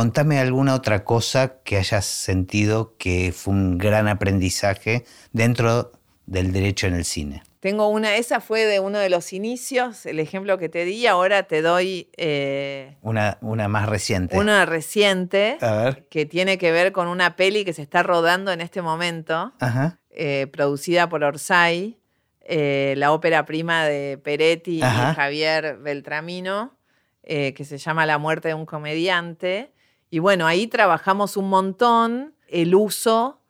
[0.00, 5.90] contame alguna otra cosa que hayas sentido que fue un gran aprendizaje dentro
[6.26, 7.42] del derecho en el cine.
[7.60, 11.44] Tengo una, esa fue de uno de los inicios, el ejemplo que te di, ahora
[11.44, 14.36] te doy eh, Una, una más reciente.
[14.36, 16.06] una reciente A ver.
[16.10, 19.54] que tiene que ver con una peli que se está rodando en este momento.
[19.60, 19.98] Ajá.
[20.10, 21.96] eh, producida por Orsay,
[22.42, 25.12] eh, la ópera prima de Peretti Ajá.
[25.12, 26.76] y Javier Beltramino,
[27.24, 29.72] que se llama La muerte de un comediante.
[30.10, 33.40] Y bueno, ahí trabajamos un montón el uso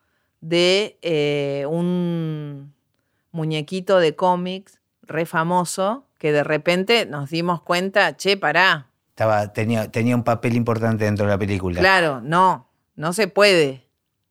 [0.40, 2.74] de eh, un
[3.30, 9.90] muñequito de cómics re famoso que de repente nos dimos cuenta, che, pará, Estaba, tenía,
[9.90, 11.80] tenía un papel importante dentro de la película.
[11.80, 13.86] claro, no, no se puede.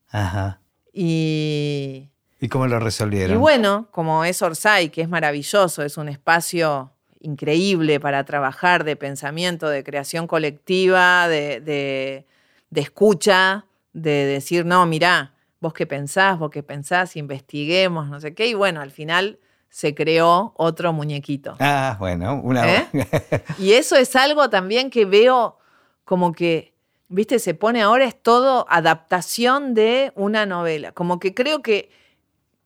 [0.09, 0.61] Ajá.
[0.93, 3.35] Y ¿Y cómo lo resolvieron?
[3.35, 6.91] Y bueno, como es Orsay, que es maravilloso, es un espacio
[7.25, 12.25] increíble para trabajar de pensamiento, de creación colectiva, de, de-
[12.69, 18.33] de escucha, de decir, no, mirá, vos qué pensás, vos qué pensás, investiguemos, no sé
[18.33, 18.47] qué.
[18.47, 21.55] Y bueno, al final se creó otro muñequito.
[21.59, 22.85] Ah, bueno, una ¿Eh?
[23.59, 25.57] Y eso es algo también que veo
[26.03, 26.73] como que,
[27.07, 30.91] viste, se pone ahora es todo adaptación de una novela.
[30.91, 31.89] Como que creo que,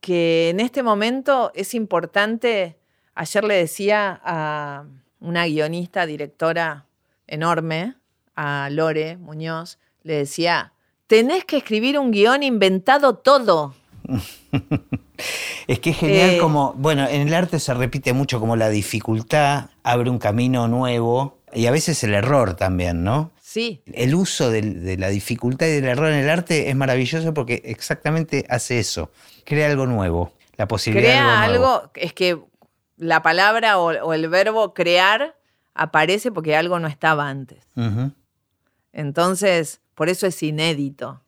[0.02, 2.79] que en este momento es importante,
[3.20, 4.86] ayer le decía a
[5.20, 6.86] una guionista, directora
[7.28, 7.96] enorme,
[8.36, 10.72] a Lore Muñoz, le decía,
[11.08, 13.76] tenés que escribir un guion inventado todo.
[15.68, 18.70] Es que es genial Eh, como, bueno, en el arte se repite mucho como la
[18.70, 23.32] dificultad abre un camino nuevo y a veces el error también, ¿no?
[23.42, 27.62] Sí, El uso de, la dificultad y del error en el arte es maravilloso porque
[27.66, 29.12] exactamente hace eso,
[29.44, 31.76] crea algo nuevo, la posibilidad crea de algo, nuevo.
[31.76, 32.40] algo, es que
[33.00, 35.36] la palabra o, o el verbo crear
[35.74, 37.66] aparece porque algo no estaba antes.
[38.94, 41.22] Entonces, por eso es inédito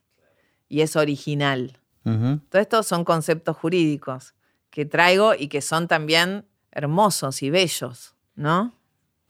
[0.67, 1.78] y es original.
[2.05, 2.39] Ujú.
[2.49, 4.34] Todo esto son conceptos jurídicos
[4.69, 8.74] que traigo y que son también hermosos y bellos, ¿no?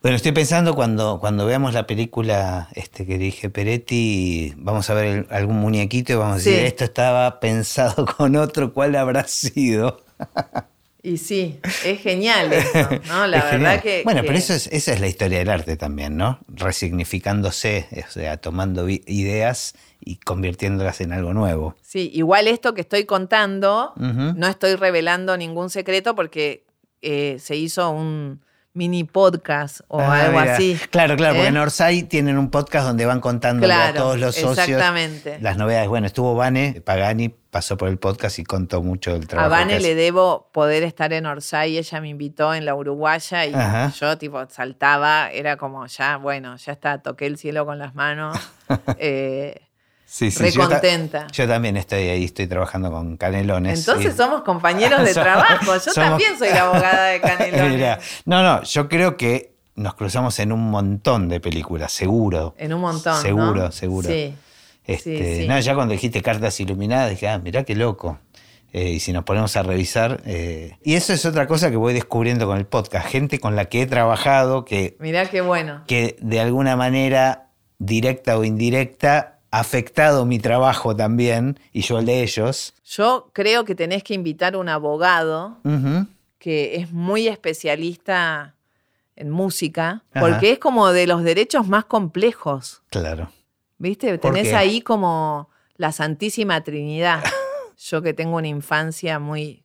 [0.01, 5.05] Bueno, estoy pensando cuando, cuando veamos la película este, que dirige Peretti, vamos a ver
[5.05, 6.65] el- algún muñequito y vamos a decir, Sí.
[6.65, 10.03] esto estaba pensado con otro, ¿cuál habrá sido?
[11.03, 13.25] Y sí, es genial eso, ¿no?
[13.27, 13.81] La Es verdad genial.
[13.81, 14.01] que...
[14.03, 16.39] Bueno, que- pero eso es, esa es la historia del arte también, ¿no?
[16.47, 21.75] Resignificándose, o sea, tomando ideas y convirtiéndolas en algo nuevo.
[21.81, 26.65] Sí, igual esto que estoy contando, no estoy revelando ningún secreto porque
[27.01, 28.41] eh, se hizo un
[28.73, 30.53] mini podcast o Ah, algo mira.
[30.55, 30.79] así.
[30.89, 31.49] Claro, claro, porque ¿Eh?
[31.49, 35.39] en Orsay tienen un podcast donde van contando a todos los socios exactamente.
[35.41, 35.89] las novedades.
[35.89, 39.49] Bueno, estuvo Vane Pagani, pasó por el podcast y contó mucho del A trabajo.
[39.49, 43.53] Vane que le debo poder estar en Orsay, ella me invitó en la Uruguaya y
[43.53, 43.91] Ajá.
[43.91, 48.37] yo tipo saltaba, era como ya, bueno, ya está, toqué el cielo con las manos,
[48.99, 49.59] eh,
[50.13, 50.43] Sí, sí,
[51.31, 53.79] yo también estoy ahí, estoy trabajando con Canelones.
[53.79, 57.71] Entonces y- somos compañeros de trabajo, yo somos- también soy la abogada de Canelones.
[57.75, 62.55] Mira, no, no, yo creo que nos cruzamos en un montón de películas, seguro.
[62.57, 63.13] En un montón.
[63.13, 63.21] ¿no?
[63.21, 64.09] Seguro, seguro.
[64.09, 64.35] Sí.
[64.85, 65.47] Este, sí, sí.
[65.47, 68.19] No, ya cuando dijiste cartas iluminadas, dije, ah, mirá qué loco.
[68.73, 70.21] Eh, y si nos ponemos a revisar.
[70.25, 73.07] eh, Y eso es otra cosa que voy descubriendo con el podcast.
[73.07, 75.83] Gente con la que he trabajado que, Mirá qué bueno.
[75.87, 77.47] que de alguna manera,
[77.79, 82.73] directa o indirecta, afectado mi trabajo también y yo el de ellos.
[82.85, 85.59] Yo creo que tenés que invitar un abogado
[86.39, 88.55] que es muy especialista
[89.15, 90.25] en música, Ajá.
[90.25, 92.81] porque es como de los derechos más complejos.
[92.89, 93.29] Claro.
[93.77, 94.17] ¿Viste?
[94.17, 97.23] ¿Por Tenés ahí como la Santísima Trinidad.
[97.77, 99.63] Yo que tengo una infancia muy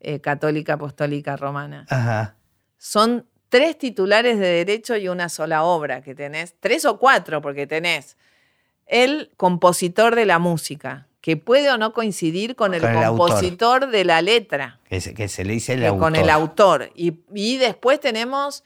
[0.00, 1.86] eh, católica, apostólica, romana.
[1.88, 2.36] Ajá.
[2.76, 6.54] Son tres titulares de derecho y una sola obra que tenés.
[6.60, 8.16] Tres o cuatro, porque tenés
[8.86, 13.28] el compositor de la música, que puede o no coincidir con el Con el autor.
[13.30, 16.02] compositor de la letra, Que se, que se le dice el que autor.
[16.02, 16.90] con el autor.
[16.94, 18.62] Y, y después tenemos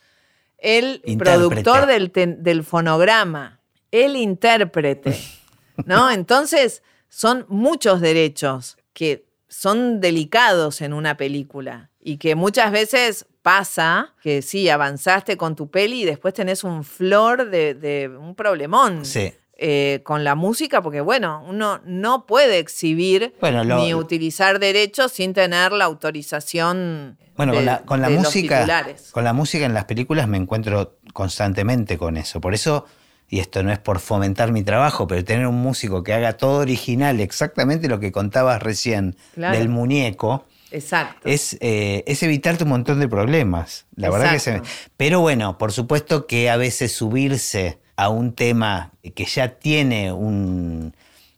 [0.57, 2.11] el productor del,
[2.43, 3.61] del fonograma,
[3.91, 5.17] el intérprete,
[5.85, 6.11] ¿no?
[6.11, 14.13] Entonces, son muchos derechos que son delicados en una película y que muchas veces pasa
[14.21, 19.05] que sí, avanzaste con tu peli y después tenés un flor de, de un problemón.
[19.05, 19.33] Sí.
[19.61, 25.11] Eh, con la música, porque bueno, uno no puede exhibir Bueno, lo- ni utilizar derechos
[25.11, 28.85] sin tener la autorización Bueno, de, con la, con la de los música.
[29.11, 32.39] Con la música en las películas me encuentro constantemente con eso.
[32.41, 32.85] Por eso,
[33.27, 36.59] y esto no es por fomentar mi trabajo, pero tener un músico que haga todo
[36.59, 39.57] original, exactamente lo que contabas recién Claro.
[39.57, 41.27] del muñeco, Exacto.
[41.27, 43.85] es, eh, es evitarte un montón de problemas.
[43.95, 44.69] La verdad que se Exacto.
[44.97, 50.95] Pero bueno, por supuesto que a veces subirse a un tema que ya tiene un.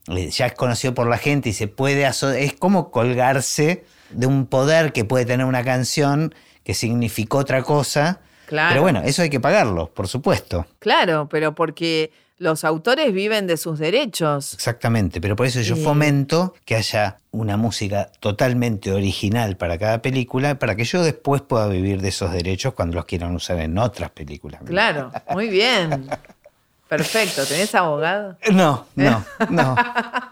[0.10, 2.06] eh, ya es conocido por la gente y se puede.
[2.06, 8.22] Es como colgarse de un poder que puede tener una canción que significó otra cosa.
[8.46, 8.70] Claro.
[8.70, 10.68] Pero bueno, eso hay que pagarlo, por supuesto.
[10.78, 14.54] Claro, pero porque los autores viven de sus derechos.
[14.54, 20.60] Exactamente, pero por eso yo fomento que haya una música totalmente original para cada película,
[20.60, 24.12] para que yo después pueda vivir de esos derechos cuando los quieran usar en otras
[24.12, 24.62] películas.
[24.64, 26.08] Claro, muy bien.
[26.98, 27.46] Perfecto.
[27.46, 28.38] ¿Tenés abogado?
[28.52, 29.76] No, no, no.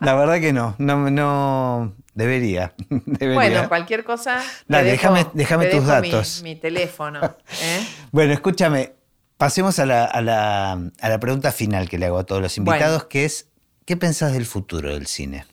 [0.01, 0.75] La verdad que no.
[0.77, 2.73] No, no debería.
[2.89, 3.33] debería.
[3.33, 4.43] Bueno, cualquier cosa.
[4.67, 6.41] Dale, déjame- déjame tus mi- datos.
[6.43, 7.21] Mi, teléfono.
[7.61, 7.87] ¿eh?
[8.11, 8.91] Bueno, escúchame.
[9.37, 12.57] Pasemos a la, a, la, a la pregunta final que le hago a todos los
[12.57, 13.47] invitados, que es,
[13.85, 15.45] ¿qué pensás del futuro del cine?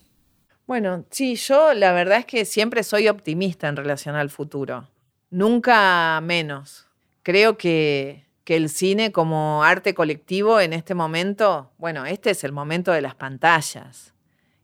[0.65, 4.89] Bueno, sí, yo la verdad es que siempre soy optimista en relación al futuro.
[5.29, 6.85] Nunca menos.
[7.23, 12.53] Creo que, que el cine como arte colectivo en este momento, bueno, este es el
[12.53, 14.13] momento de las pantallas.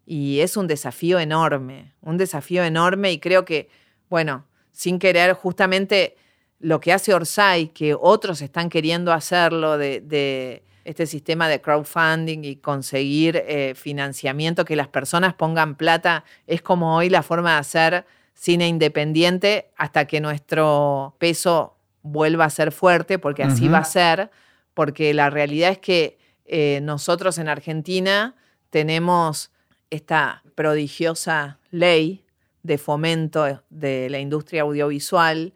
[0.05, 3.67] Y es un desafío enorme, un desafío enorme y creo que,
[4.09, 6.15] bueno, sin querer justamente
[6.61, 12.45] lo que hace Orsay, que otros están queriendo hacerlo de, de este sistema de crowdfunding
[12.45, 17.59] y conseguir eh, financiamiento, que las personas pongan plata, es como hoy la forma de
[17.59, 21.72] hacer cine independiente hasta que nuestro peso
[22.03, 24.29] vuelva a ser fuerte, porque así va a ser,
[24.73, 28.35] porque la realidad es que eh, nosotros en Argentina
[28.69, 29.51] tenemos
[29.89, 32.25] esta prodigiosa ley
[32.63, 35.53] de fomento de la industria audiovisual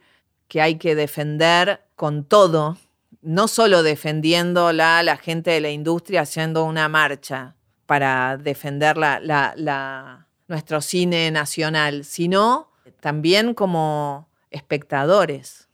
[0.47, 2.77] que hay que defender con todo,
[3.21, 9.19] no solo defendiéndola a la gente de la industria haciendo una marcha para defender la-
[9.19, 12.71] la- la- nuestro cine nacional, sino
[13.01, 15.66] también como espectadores.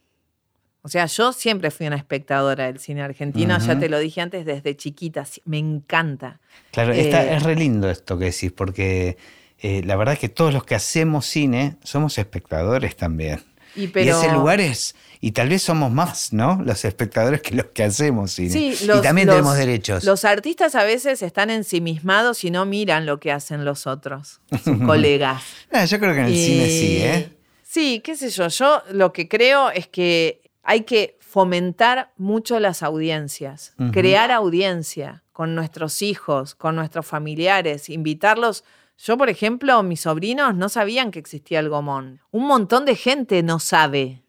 [0.86, 4.44] O sea, yo siempre fui una espectadora del cine argentino, ya te lo dije antes,
[4.44, 6.40] desde chiquita, me encanta.
[6.72, 9.16] Claro, Eh, es re lindo esto que decís, porque
[9.60, 13.42] eh, la verdad es que todos los que hacemos cine somos espectadores también.
[13.74, 16.60] Y, Y pero, ese lugar es, y tal vez somos más, ¿no?
[16.62, 18.50] Los espectadores que los que hacemos cine.
[18.50, 20.04] Sí, y los- también los- tenemos derechos.
[20.04, 24.78] Los artistas a veces están ensimismados y no miran lo que hacen los otros, sus
[24.86, 25.42] colegas.
[25.72, 27.28] Ah, yo creo que en el Y- cine sí, ¿eh?
[27.62, 28.46] Sí, qué sé yo.
[28.48, 35.54] Yo lo que creo es que hay que fomentar mucho las audiencias, crear audiencia con
[35.54, 38.64] nuestros hijos, con nuestros familiares, invitarlos.
[38.96, 42.20] Yo, por ejemplo, mis sobrinos no sabían que existía el gomón.
[42.30, 44.22] Un montón de gente no sabe.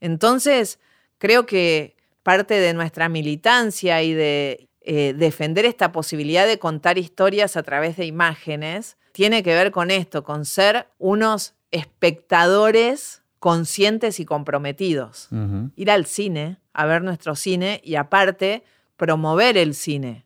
[0.00, 0.80] Entonces,
[1.18, 7.56] creo que parte de nuestra militancia y de eh, defender esta posibilidad de contar historias
[7.56, 14.24] a través de imágenes tiene que ver con esto, con ser unos espectadores conscientes y
[14.24, 15.28] comprometidos.
[15.76, 18.64] Ir al cine, a ver nuestro cine y aparte
[18.96, 20.24] promover el cine.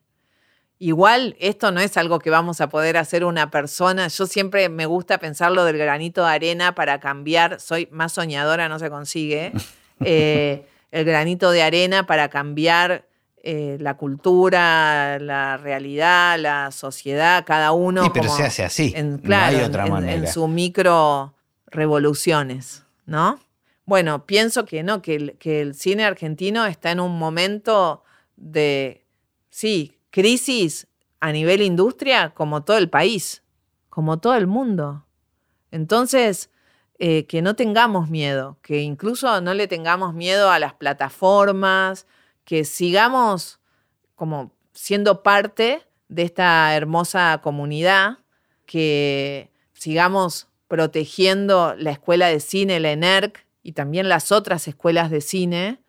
[0.77, 4.07] Igual esto no es algo que vamos a poder hacer una persona.
[4.07, 7.59] Yo siempre me gusta pensarlo del granito de arena para cambiar.
[7.59, 9.51] Soy más soñadora, no se consigue.
[10.05, 13.05] Eh, el granito de arena para cambiar
[13.43, 18.05] eh, la cultura, la realidad, la sociedad, cada uno.
[18.05, 18.93] Sí, pero como se hace así.
[18.95, 20.13] en- no claro, hay en- otra en, manera.
[20.13, 21.33] en su micro
[21.67, 23.39] revoluciones, ¿no?
[23.85, 28.03] Bueno, pienso que no, que el, cine argentino está en un momento
[28.37, 29.03] de,
[29.49, 30.87] sí, crisis
[31.19, 33.43] a nivel industria como todo el país,
[33.89, 35.05] como todo el mundo.
[35.71, 36.51] Entonces,
[36.99, 42.05] eh, que no tengamos miedo, que incluso no le tengamos miedo a las plataformas,
[42.45, 43.59] que sigamos
[44.13, 48.19] como siendo parte de esta hermosa comunidad,
[48.67, 55.19] que sigamos protegiendo la escuela de cine, la ENERC, y también las otras escuelas de
[55.19, 55.81] cine.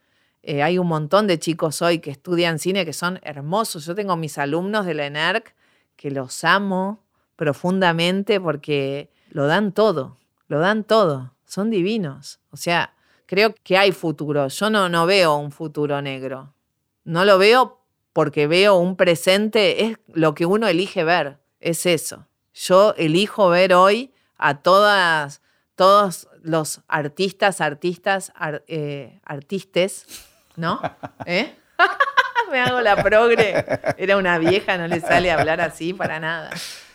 [0.42, 3.86] Eh, hay un montón de chicos hoy que estudian cine que son hermosos.
[3.86, 5.54] Yo tengo mis alumnos de la ENERC
[5.96, 7.04] que los amo
[7.36, 10.16] profundamente porque lo dan todo,
[10.48, 12.40] lo dan todo, son divinos.
[12.50, 12.94] O sea,
[13.26, 14.48] creo que hay futuro.
[14.48, 16.54] Yo no, no veo un futuro negro.
[17.04, 17.80] No lo veo
[18.14, 22.26] porque veo un presente, es lo que uno elige ver, es eso.
[22.54, 25.42] Yo elijo ver hoy a todas,
[25.76, 28.32] todos los artistas, artistas,
[28.66, 30.06] eh, artistes,
[30.56, 30.80] ¿no?
[31.26, 31.54] ¿Eh?
[32.50, 33.64] Me hago la progre.
[33.96, 36.50] Era una vieja, no le sale hablar así para nada.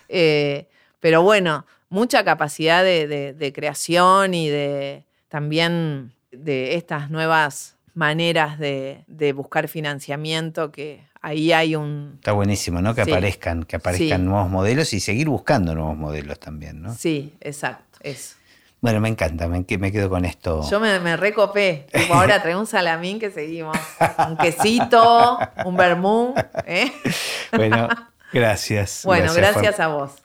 [0.09, 0.67] Eh,
[0.99, 9.67] pero bueno, mucha capacidad de, creación y de también de estas nuevas maneras de, buscar
[9.67, 12.13] financiamiento que ahí hay un...
[12.15, 12.93] Está buenísimo, ¿no?
[12.93, 16.93] Que aparezcan, que aparezcan nuevos modelos y seguir buscando nuevos modelos también, ¿no?
[16.93, 18.35] Sí, exacto, eso.
[18.81, 20.69] Bueno, me encanta, me, quedo con esto.
[20.69, 21.87] Yo me, recopé.
[22.11, 23.75] ahora traigo un salamín que seguimos.
[24.29, 26.35] Un quesito, un vermú.
[26.67, 26.91] ¿eh?
[27.51, 27.87] Bueno,
[28.31, 29.01] gracias.
[29.03, 30.24] Bueno, gracias, a vos.